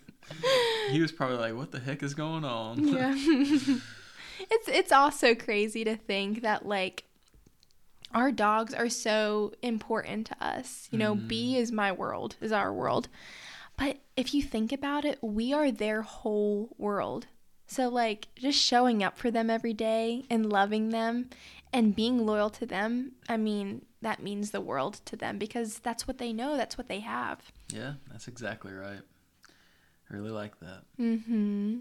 he 0.90 1.02
was 1.02 1.12
probably 1.12 1.36
like, 1.36 1.54
"What 1.54 1.70
the 1.70 1.80
heck 1.80 2.02
is 2.02 2.14
going 2.14 2.46
on?" 2.46 2.88
yeah, 2.88 3.14
it's 3.14 4.68
it's 4.68 4.92
also 4.92 5.34
crazy 5.34 5.84
to 5.84 5.96
think 5.96 6.40
that 6.40 6.64
like 6.64 7.04
our 8.14 8.32
dogs 8.32 8.72
are 8.72 8.88
so 8.88 9.52
important 9.60 10.28
to 10.28 10.36
us. 10.42 10.88
You 10.90 10.96
know, 10.96 11.14
B 11.14 11.56
mm. 11.56 11.60
is 11.60 11.70
my 11.70 11.92
world, 11.92 12.36
is 12.40 12.52
our 12.52 12.72
world. 12.72 13.08
But 13.80 13.96
if 14.14 14.34
you 14.34 14.42
think 14.42 14.72
about 14.72 15.06
it, 15.06 15.18
we 15.22 15.54
are 15.54 15.72
their 15.72 16.02
whole 16.02 16.68
world. 16.76 17.28
So, 17.66 17.88
like, 17.88 18.28
just 18.36 18.60
showing 18.60 19.02
up 19.02 19.16
for 19.16 19.30
them 19.30 19.48
every 19.48 19.72
day 19.72 20.24
and 20.28 20.52
loving 20.52 20.90
them 20.90 21.30
and 21.72 21.96
being 21.96 22.26
loyal 22.26 22.50
to 22.50 22.66
them, 22.66 23.12
I 23.26 23.38
mean, 23.38 23.86
that 24.02 24.22
means 24.22 24.50
the 24.50 24.60
world 24.60 25.00
to 25.06 25.16
them 25.16 25.38
because 25.38 25.78
that's 25.78 26.06
what 26.06 26.18
they 26.18 26.30
know, 26.30 26.58
that's 26.58 26.76
what 26.76 26.88
they 26.88 27.00
have. 27.00 27.52
Yeah, 27.72 27.94
that's 28.10 28.28
exactly 28.28 28.74
right. 28.74 29.00
I 30.10 30.14
really 30.14 30.30
like 30.30 30.60
that. 30.60 30.82
Mm-hmm. 30.98 31.78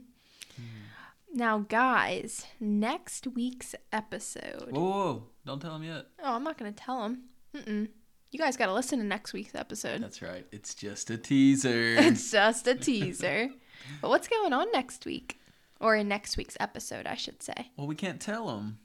Now, 1.34 1.60
guys, 1.68 2.46
next 2.62 3.28
week's 3.28 3.76
episode. 3.92 4.70
Whoa, 4.70 4.80
whoa, 4.80 4.90
whoa. 4.90 5.24
don't 5.46 5.62
tell 5.62 5.76
him 5.76 5.84
yet. 5.84 6.06
Oh, 6.24 6.36
I'm 6.36 6.46
not 6.46 6.58
going 6.58 6.74
to 6.74 6.82
tell 6.82 7.02
them. 7.02 7.24
Mm-mm. 7.54 7.90
You 8.32 8.38
guys 8.39 8.58
got 8.58 8.68
to 8.68 8.74
listen 8.74 9.00
to 9.00 9.06
next 9.06 9.34
week's 9.34 9.56
episode. 9.56 10.02
That's 10.04 10.22
right. 10.22 10.46
It's 10.52 10.76
just 10.76 11.10
a 11.10 11.18
teaser. 11.18 11.96
It's 11.98 12.32
just 12.32 12.68
a 12.68 12.76
teaser. 12.76 13.50
But 14.02 14.10
what's 14.10 14.28
going 14.28 14.52
on 14.54 14.68
next 14.74 15.06
week? 15.06 15.39
Or 15.80 15.96
in 15.96 16.10
next 16.10 16.36
week's 16.38 16.58
episode, 16.60 17.08
I 17.08 17.15
should 17.15 17.42
say. 17.42 17.72
well, 17.78 17.88
we 17.88 17.96
can't 17.96 18.20
tell 18.20 18.48
them. 18.48 18.78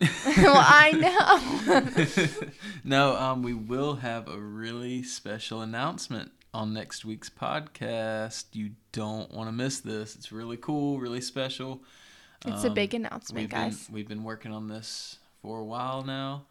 well, 0.00 0.54
I 0.56 0.92
know. 0.92 2.62
no, 2.84 3.16
um, 3.16 3.42
we 3.42 3.52
will 3.52 3.96
have 3.96 4.28
a 4.28 4.38
really 4.38 5.02
special 5.02 5.60
announcement 5.60 6.30
on 6.54 6.72
next 6.72 7.04
week's 7.04 7.28
podcast. 7.28 8.44
You 8.52 8.70
don't 8.92 9.32
want 9.34 9.48
to 9.48 9.52
miss 9.52 9.80
this. 9.80 10.14
It's 10.14 10.30
really 10.30 10.56
cool, 10.56 11.00
really 11.00 11.20
special. 11.20 11.82
it's 12.46 12.62
a 12.64 12.68
Um, 12.68 12.74
big 12.74 12.94
announcement, 12.94 13.42
we've 13.42 13.50
guys. 13.50 13.86
Been, 13.86 13.94
we've 13.94 14.08
been 14.08 14.22
working 14.24 14.52
on 14.52 14.68
this 14.68 15.18
for 15.42 15.58
a 15.58 15.64
while 15.64 16.04
now, 16.04 16.46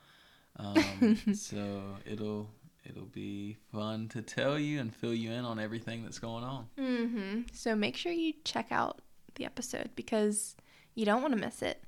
um, 0.57 1.17
so 1.33 1.81
it'll 2.05 2.49
it'll 2.87 3.05
be 3.05 3.57
fun 3.71 4.07
to 4.09 4.21
tell 4.21 4.59
you 4.59 4.79
and 4.79 4.93
fill 4.95 5.13
you 5.13 5.31
in 5.31 5.43
on 5.43 5.59
everything 5.59 6.03
that's 6.03 6.19
going 6.19 6.43
on. 6.43 6.67
Mm-hmm. 6.79 7.41
So 7.53 7.75
make 7.75 7.97
sure 7.97 8.11
you 8.11 8.33
check 8.43 8.67
out 8.71 9.01
the 9.35 9.45
episode 9.45 9.89
because 9.95 10.55
you 10.93 11.05
don't 11.05 11.21
want 11.21 11.33
to 11.33 11.39
miss 11.39 11.61
it. 11.61 11.81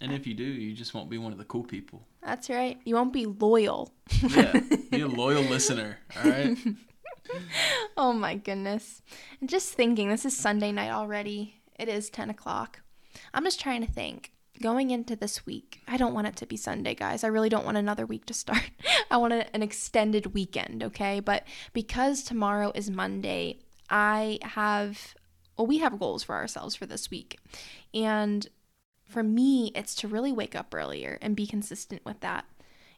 And 0.00 0.12
if 0.12 0.26
you 0.26 0.34
do, 0.34 0.44
you 0.44 0.74
just 0.74 0.92
won't 0.92 1.08
be 1.08 1.18
one 1.18 1.32
of 1.32 1.38
the 1.38 1.44
cool 1.44 1.62
people. 1.62 2.06
That's 2.22 2.50
right. 2.50 2.78
You 2.84 2.96
won't 2.96 3.12
be 3.12 3.26
loyal. 3.26 3.92
Yeah, 4.22 4.60
be 4.90 5.00
a 5.00 5.06
loyal 5.08 5.42
listener. 5.42 5.98
All 6.16 6.30
right. 6.30 6.56
Oh 7.96 8.12
my 8.12 8.34
goodness. 8.34 9.00
And 9.40 9.48
just 9.48 9.72
thinking, 9.72 10.10
this 10.10 10.26
is 10.26 10.36
Sunday 10.36 10.72
night 10.72 10.90
already. 10.90 11.54
It 11.78 11.88
is 11.88 12.10
10 12.10 12.28
o'clock. 12.28 12.80
I'm 13.32 13.44
just 13.44 13.60
trying 13.60 13.84
to 13.84 13.90
think. 13.90 14.32
Going 14.62 14.90
into 14.90 15.16
this 15.16 15.44
week, 15.44 15.80
I 15.88 15.96
don't 15.96 16.14
want 16.14 16.28
it 16.28 16.36
to 16.36 16.46
be 16.46 16.56
Sunday, 16.56 16.94
guys. 16.94 17.24
I 17.24 17.28
really 17.28 17.48
don't 17.48 17.64
want 17.64 17.76
another 17.76 18.06
week 18.06 18.24
to 18.26 18.34
start. 18.34 18.70
I 19.10 19.16
want 19.16 19.32
an 19.32 19.62
extended 19.62 20.32
weekend, 20.34 20.82
okay? 20.84 21.20
But 21.20 21.44
because 21.72 22.22
tomorrow 22.22 22.70
is 22.74 22.88
Monday, 22.88 23.58
I 23.90 24.38
have, 24.42 25.14
well, 25.58 25.66
we 25.66 25.78
have 25.78 25.98
goals 25.98 26.22
for 26.22 26.36
ourselves 26.36 26.76
for 26.76 26.86
this 26.86 27.10
week. 27.10 27.38
And 27.92 28.46
for 29.08 29.22
me, 29.22 29.72
it's 29.74 29.94
to 29.96 30.08
really 30.08 30.32
wake 30.32 30.54
up 30.54 30.72
earlier 30.72 31.18
and 31.20 31.36
be 31.36 31.46
consistent 31.46 32.04
with 32.04 32.20
that. 32.20 32.44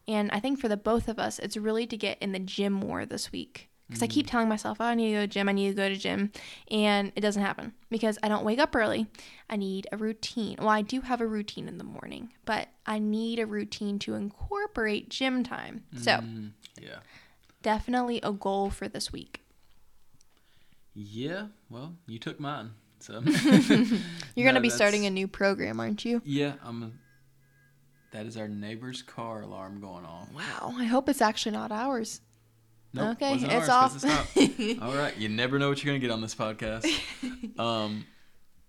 And 0.06 0.30
I 0.30 0.40
think 0.40 0.60
for 0.60 0.68
the 0.68 0.76
both 0.76 1.08
of 1.08 1.18
us, 1.18 1.38
it's 1.38 1.56
really 1.56 1.86
to 1.86 1.96
get 1.96 2.18
in 2.20 2.32
the 2.32 2.38
gym 2.38 2.72
more 2.72 3.04
this 3.04 3.32
week. 3.32 3.70
Because 3.88 4.02
I 4.02 4.08
keep 4.08 4.26
telling 4.26 4.48
myself, 4.48 4.78
oh, 4.80 4.84
I 4.84 4.94
need 4.96 5.10
to 5.10 5.14
go 5.14 5.20
to 5.20 5.26
gym, 5.28 5.48
I 5.48 5.52
need 5.52 5.68
to 5.68 5.74
go 5.74 5.88
to 5.88 5.96
gym. 5.96 6.32
And 6.72 7.12
it 7.14 7.20
doesn't 7.20 7.42
happen 7.42 7.72
because 7.88 8.18
I 8.22 8.28
don't 8.28 8.44
wake 8.44 8.58
up 8.58 8.74
early. 8.74 9.06
I 9.48 9.54
need 9.56 9.86
a 9.92 9.96
routine. 9.96 10.56
Well, 10.58 10.68
I 10.70 10.82
do 10.82 11.02
have 11.02 11.20
a 11.20 11.26
routine 11.26 11.68
in 11.68 11.78
the 11.78 11.84
morning, 11.84 12.32
but 12.44 12.66
I 12.84 12.98
need 12.98 13.38
a 13.38 13.46
routine 13.46 14.00
to 14.00 14.14
incorporate 14.14 15.08
gym 15.08 15.44
time. 15.44 15.84
So 15.96 16.10
Mm, 16.18 16.50
yeah. 16.82 16.98
definitely 17.62 18.18
a 18.24 18.32
goal 18.32 18.70
for 18.70 18.88
this 18.88 19.12
week. 19.12 19.42
Yeah. 20.94 21.46
Well, 21.70 21.94
you 22.06 22.18
took 22.18 22.40
mine. 22.40 22.70
So 22.98 23.20
You're 23.24 24.44
going 24.46 24.54
to 24.54 24.60
be 24.60 24.70
starting 24.70 25.06
a 25.06 25.10
new 25.10 25.28
program, 25.28 25.78
aren't 25.80 26.04
you? 26.04 26.22
Yeah, 26.24 26.54
I'm. 26.64 26.82
A, 26.82 26.90
that 28.12 28.24
is 28.26 28.36
our 28.36 28.48
neighbor's 28.48 29.02
car 29.02 29.42
alarm 29.42 29.80
going 29.80 30.04
off. 30.06 30.28
Wow. 30.32 30.74
I 30.78 30.84
hope 30.84 31.08
it's 31.08 31.20
actually 31.20 31.52
not 31.52 31.70
ours. 31.70 32.20
Nope, 32.92 33.16
okay, 33.22 33.34
it's 33.34 33.44
ours 33.44 33.68
off. 33.68 34.36
It's. 34.36 34.80
All 34.82 34.94
right, 34.94 35.16
you 35.16 35.28
never 35.28 35.58
know 35.58 35.68
what 35.68 35.82
you're 35.82 35.92
gonna 35.92 36.00
get 36.00 36.10
on 36.10 36.20
this 36.20 36.34
podcast. 36.34 36.86
um, 37.58 38.06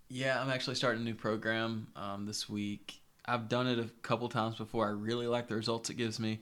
yeah, 0.09 0.41
I'm 0.41 0.49
actually 0.49 0.75
starting 0.75 1.01
a 1.01 1.05
new 1.05 1.15
program 1.15 1.87
um, 1.95 2.25
this 2.25 2.49
week. 2.49 3.01
I've 3.25 3.49
done 3.49 3.67
it 3.67 3.79
a 3.79 3.89
couple 4.01 4.29
times 4.29 4.55
before. 4.55 4.87
I 4.87 4.91
really 4.91 5.27
like 5.27 5.47
the 5.47 5.55
results 5.55 5.89
it 5.89 5.95
gives 5.95 6.19
me. 6.19 6.39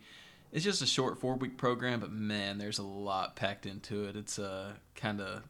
It's 0.52 0.64
just 0.64 0.82
a 0.82 0.86
short 0.86 1.20
four 1.20 1.36
week 1.36 1.58
program, 1.58 2.00
but 2.00 2.12
man, 2.12 2.58
there's 2.58 2.80
a 2.80 2.84
lot 2.84 3.36
packed 3.36 3.66
into 3.66 4.06
it. 4.06 4.16
It's 4.16 4.38
a 4.40 4.76
kind 4.96 5.20
of 5.20 5.44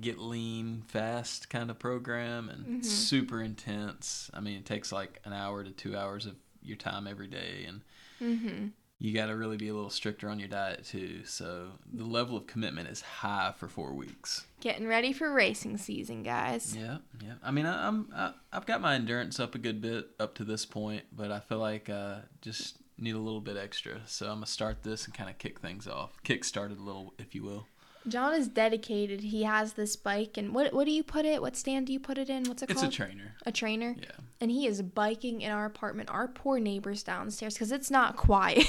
get 0.00 0.18
lean 0.18 0.82
fast 0.88 1.48
kind 1.48 1.70
of 1.70 1.78
program 1.78 2.50
and 2.50 2.78
it's 2.78 2.90
super 2.90 3.40
intense. 3.40 4.30
I 4.34 4.40
mean, 4.40 4.58
it 4.58 4.66
takes 4.66 4.92
like 4.92 5.20
an 5.24 5.32
hour 5.32 5.64
to 5.64 5.70
two 5.70 5.96
hours 5.96 6.26
of 6.26 6.34
your 6.62 6.76
time 6.76 7.06
every 7.06 7.28
day, 7.28 7.66
and 7.66 7.80
mm-hmm. 8.20 8.66
You 8.98 9.14
got 9.14 9.26
to 9.26 9.36
really 9.36 9.56
be 9.56 9.68
a 9.68 9.74
little 9.74 9.90
stricter 9.90 10.28
on 10.28 10.38
your 10.38 10.48
diet 10.48 10.84
too. 10.84 11.24
So 11.24 11.68
the 11.92 12.04
level 12.04 12.36
of 12.36 12.46
commitment 12.46 12.88
is 12.88 13.00
high 13.02 13.52
for 13.56 13.68
four 13.68 13.92
weeks. 13.92 14.46
Getting 14.60 14.86
ready 14.86 15.12
for 15.12 15.32
racing 15.32 15.76
season, 15.76 16.22
guys. 16.22 16.74
Yeah, 16.76 16.98
yeah. 17.22 17.34
I 17.42 17.50
mean, 17.50 17.66
I, 17.66 17.86
I'm 17.86 18.08
I, 18.14 18.32
I've 18.52 18.66
got 18.66 18.80
my 18.80 18.94
endurance 18.94 19.38
up 19.38 19.54
a 19.54 19.58
good 19.58 19.80
bit 19.80 20.08
up 20.18 20.34
to 20.36 20.44
this 20.44 20.64
point, 20.64 21.04
but 21.12 21.30
I 21.30 21.40
feel 21.40 21.58
like 21.58 21.90
uh, 21.90 22.20
just 22.40 22.78
need 22.98 23.14
a 23.14 23.18
little 23.18 23.42
bit 23.42 23.56
extra. 23.56 24.00
So 24.06 24.26
I'm 24.26 24.36
gonna 24.36 24.46
start 24.46 24.82
this 24.82 25.04
and 25.04 25.14
kind 25.14 25.28
of 25.28 25.38
kick 25.38 25.60
things 25.60 25.86
off, 25.86 26.22
kick 26.24 26.44
started 26.44 26.78
a 26.78 26.82
little, 26.82 27.12
if 27.18 27.34
you 27.34 27.42
will. 27.42 27.66
John 28.08 28.34
is 28.34 28.48
dedicated. 28.48 29.20
He 29.20 29.42
has 29.44 29.74
this 29.74 29.96
bike, 29.96 30.36
and 30.36 30.54
what 30.54 30.72
what 30.72 30.84
do 30.84 30.92
you 30.92 31.02
put 31.02 31.24
it? 31.24 31.42
What 31.42 31.56
stand 31.56 31.86
do 31.86 31.92
you 31.92 32.00
put 32.00 32.18
it 32.18 32.28
in? 32.30 32.44
What's 32.44 32.62
it 32.62 32.68
called? 32.68 32.84
It's 32.84 32.94
a 32.94 32.96
trainer. 32.96 33.34
a 33.44 33.52
trainer. 33.52 33.96
Yeah. 33.98 34.10
And 34.40 34.50
he 34.50 34.66
is 34.66 34.82
biking 34.82 35.40
in 35.40 35.50
our 35.50 35.64
apartment. 35.64 36.10
Our 36.10 36.28
poor 36.28 36.58
neighbors 36.58 37.02
downstairs 37.02 37.54
because 37.54 37.72
it's 37.72 37.90
not 37.90 38.16
quiet. 38.16 38.66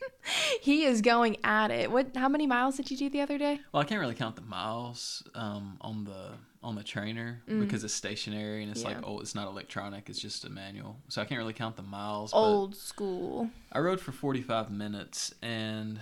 he 0.60 0.84
is 0.84 1.00
going 1.00 1.36
at 1.44 1.70
it. 1.70 1.90
What? 1.90 2.16
How 2.16 2.28
many 2.28 2.46
miles 2.46 2.76
did 2.76 2.90
you 2.90 2.96
do 2.96 3.08
the 3.10 3.20
other 3.20 3.38
day? 3.38 3.60
Well, 3.72 3.80
I 3.80 3.84
can't 3.84 4.00
really 4.00 4.14
count 4.14 4.36
the 4.36 4.42
miles 4.42 5.22
um, 5.34 5.78
on 5.80 6.04
the 6.04 6.32
on 6.60 6.74
the 6.74 6.82
trainer 6.82 7.40
because 7.46 7.84
it's 7.84 7.94
stationary 7.94 8.64
and 8.64 8.72
it's 8.72 8.82
like 8.82 8.96
Mm. 8.98 9.04
Oh, 9.06 9.20
it's 9.20 9.34
not 9.34 9.46
electronic. 9.46 10.10
It's 10.10 10.18
just 10.18 10.44
a 10.44 10.50
manual, 10.50 10.96
so 11.08 11.22
I 11.22 11.24
can't 11.24 11.38
really 11.38 11.52
count 11.52 11.76
the 11.76 11.82
miles. 11.82 12.32
Old 12.34 12.74
school. 12.74 13.48
I 13.72 13.78
rode 13.78 14.00
for 14.00 14.10
45 14.10 14.70
minutes, 14.70 15.32
and 15.40 16.00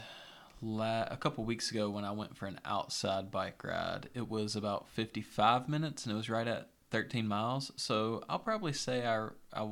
la- 0.61 1.07
a 1.11 1.17
couple 1.17 1.45
weeks 1.45 1.71
ago 1.71 1.91
when 1.91 2.05
I 2.05 2.13
went 2.13 2.37
for 2.37 2.47
an 2.47 2.61
outside 2.65 3.31
bike 3.31 3.63
ride, 3.65 4.09
it 4.15 4.29
was 4.29 4.57
about 4.57 4.89
55 4.89 5.69
minutes, 5.69 6.05
and 6.05 6.13
it 6.13 6.17
was 6.17 6.29
right 6.31 6.47
at 6.47 6.71
13 6.91 7.27
miles. 7.29 7.71
So 7.77 8.23
I'll 8.29 8.39
probably 8.39 8.73
say 8.73 9.07
I 9.07 9.29
I, 9.53 9.69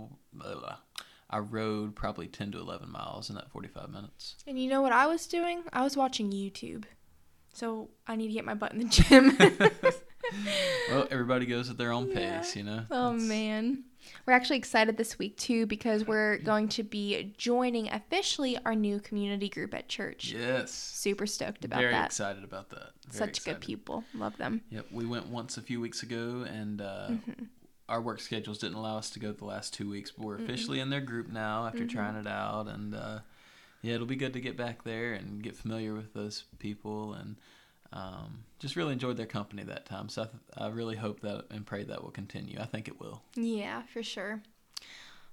I 1.30 1.38
rode 1.38 1.94
probably 1.96 2.26
10 2.26 2.52
to 2.52 2.58
11 2.58 2.90
miles 2.90 3.28
in 3.30 3.36
that 3.36 3.50
45 3.50 3.88
minutes. 3.90 4.36
And 4.46 4.58
you 4.58 4.68
know 4.68 4.82
what 4.82 4.92
I 4.92 5.06
was 5.06 5.26
doing? 5.26 5.62
I 5.72 5.82
was 5.82 5.96
watching 5.96 6.30
YouTube. 6.30 6.84
So 7.52 7.90
I 8.06 8.16
need 8.16 8.26
to 8.28 8.32
get 8.34 8.44
my 8.44 8.54
butt 8.54 8.72
in 8.72 8.80
the 8.80 8.84
gym. 8.88 9.36
Well, 10.90 11.06
everybody 11.10 11.44
goes 11.46 11.68
at 11.70 11.76
their 11.76 11.92
own 11.92 12.10
Yeah. 12.10 12.38
pace, 12.38 12.56
you 12.56 12.62
know. 12.64 12.86
Oh 12.90 13.14
It's- 13.14 13.28
man. 13.28 13.84
We're 14.26 14.32
actually 14.32 14.56
excited 14.58 14.96
this 14.96 15.18
week 15.18 15.36
too 15.36 15.66
because 15.66 16.06
we're 16.06 16.38
going 16.38 16.68
to 16.70 16.82
be 16.82 17.32
joining 17.36 17.88
officially 17.90 18.58
our 18.64 18.74
new 18.74 19.00
community 19.00 19.48
group 19.48 19.74
at 19.74 19.88
church. 19.88 20.32
Yes. 20.36 20.70
Super 20.72 21.26
stoked 21.26 21.64
about 21.64 21.80
Very 21.80 21.92
that. 21.92 22.06
excited 22.06 22.44
about 22.44 22.70
that. 22.70 22.90
Very 23.08 23.18
Such 23.18 23.28
excited. 23.38 23.60
good 23.60 23.66
people. 23.66 24.04
Love 24.14 24.36
them. 24.36 24.62
Yep, 24.70 24.86
we 24.92 25.06
went 25.06 25.26
once 25.28 25.56
a 25.56 25.62
few 25.62 25.80
weeks 25.80 26.02
ago, 26.02 26.44
and 26.48 26.80
uh, 26.80 27.08
Mm-hmm. 27.10 27.44
our 27.88 28.00
work 28.00 28.20
schedules 28.20 28.58
didn't 28.58 28.76
allow 28.76 28.96
us 28.96 29.10
to 29.10 29.18
go 29.20 29.32
the 29.32 29.44
last 29.44 29.74
two 29.74 29.88
weeks. 29.90 30.10
But 30.10 30.24
we're 30.26 30.36
officially 30.36 30.80
in 30.80 30.90
their 30.90 31.00
group 31.02 31.28
now 31.28 31.66
after 31.66 31.80
Mm-hmm. 31.80 31.88
trying 31.88 32.16
it 32.16 32.26
out, 32.26 32.66
and 32.68 32.94
uh, 32.94 33.18
yeah, 33.82 33.94
it'll 33.94 34.06
be 34.06 34.16
good 34.16 34.32
to 34.32 34.40
get 34.40 34.56
back 34.56 34.84
there 34.84 35.12
and 35.12 35.42
get 35.42 35.54
familiar 35.56 35.92
with 35.94 36.14
those 36.14 36.44
people 36.58 37.12
and 37.14 37.36
um, 37.94 38.44
just 38.58 38.76
really 38.76 38.92
enjoyed 38.92 39.16
their 39.16 39.26
company 39.26 39.62
that 39.62 39.86
time. 39.86 40.08
So 40.08 40.22
I, 40.22 40.24
th- 40.26 40.42
I 40.58 40.68
really 40.68 40.96
hope 40.96 41.20
that 41.20 41.46
and 41.50 41.64
pray 41.64 41.84
that 41.84 42.02
will 42.02 42.10
continue. 42.10 42.58
I 42.60 42.66
think 42.66 42.88
it 42.88 43.00
will. 43.00 43.22
Yeah, 43.36 43.82
for 43.82 44.02
sure. 44.02 44.42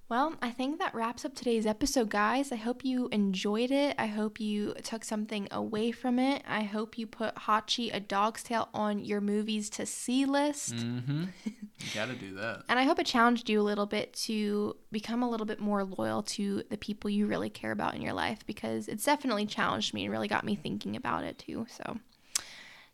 Well, 0.08 0.34
I 0.42 0.50
think 0.50 0.78
that 0.78 0.94
wraps 0.94 1.24
up 1.24 1.34
today's 1.34 1.64
episode, 1.64 2.10
guys. 2.10 2.52
I 2.52 2.56
hope 2.56 2.84
you 2.84 3.08
enjoyed 3.12 3.70
it. 3.70 3.94
I 3.98 4.06
hope 4.06 4.40
you 4.40 4.74
took 4.82 5.04
something 5.04 5.48
away 5.50 5.90
from 5.90 6.18
it. 6.18 6.42
I 6.46 6.64
hope 6.64 6.98
you 6.98 7.06
put 7.06 7.34
Hachi 7.34 7.94
a 7.94 7.98
Dog's 7.98 8.42
Tale 8.42 8.68
on 8.74 8.98
your 8.98 9.22
movies 9.22 9.70
to 9.70 9.86
see 9.86 10.26
list. 10.26 10.74
Mm-hmm. 10.74 11.24
you 11.46 11.86
got 11.94 12.08
to 12.08 12.14
do 12.14 12.34
that. 12.34 12.64
And 12.68 12.78
I 12.78 12.82
hope 12.82 12.98
it 12.98 13.06
challenged 13.06 13.48
you 13.48 13.58
a 13.58 13.62
little 13.62 13.86
bit 13.86 14.12
to 14.24 14.76
become 14.90 15.22
a 15.22 15.30
little 15.30 15.46
bit 15.46 15.60
more 15.60 15.82
loyal 15.82 16.22
to 16.24 16.62
the 16.68 16.76
people 16.76 17.08
you 17.08 17.26
really 17.26 17.48
care 17.48 17.72
about 17.72 17.94
in 17.94 18.02
your 18.02 18.12
life 18.12 18.44
because 18.46 18.88
it's 18.88 19.04
definitely 19.04 19.46
challenged 19.46 19.94
me 19.94 20.04
and 20.04 20.12
really 20.12 20.28
got 20.28 20.44
me 20.44 20.56
thinking 20.56 20.94
about 20.94 21.24
it 21.24 21.38
too. 21.38 21.66
So 21.70 21.98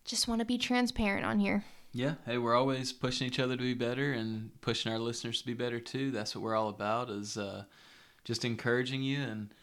just 0.08 0.26
want 0.26 0.40
to 0.40 0.44
be 0.44 0.58
transparent 0.58 1.24
on 1.24 1.38
here. 1.38 1.64
Yeah, 1.92 2.14
hey, 2.26 2.38
we're 2.38 2.56
always 2.56 2.92
pushing 2.92 3.26
each 3.26 3.38
other 3.38 3.56
to 3.56 3.62
be 3.62 3.74
better 3.74 4.12
and 4.12 4.50
pushing 4.60 4.90
our 4.90 4.98
listeners 4.98 5.40
to 5.40 5.46
be 5.46 5.54
better 5.54 5.80
too. 5.80 6.10
That's 6.10 6.34
what 6.34 6.42
we're 6.42 6.56
all 6.56 6.68
about 6.68 7.10
is 7.10 7.36
uh, 7.36 7.64
just 8.24 8.44
encouraging 8.44 9.02
you 9.02 9.20
and 9.22 9.54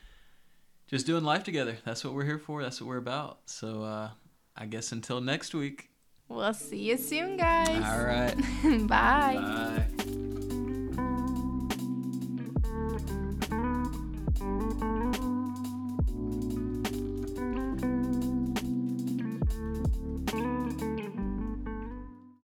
just 0.88 1.06
doing 1.06 1.24
life 1.24 1.44
together. 1.44 1.78
That's 1.84 2.04
what 2.04 2.14
we're 2.14 2.26
here 2.26 2.40
for. 2.40 2.64
That's 2.64 2.80
what 2.80 2.88
we're 2.88 2.98
about. 2.98 3.40
So 3.46 3.84
uh, 3.84 4.10
I 4.56 4.66
guess 4.66 4.92
until 4.92 5.22
next 5.22 5.54
week. 5.54 5.90
We'll 6.28 6.54
see 6.54 6.90
you 6.90 6.98
soon, 6.98 7.38
guys. 7.38 7.70
All 7.70 8.04
right. 8.04 8.36
Bye. 8.88 9.36
Bye. 9.36 9.86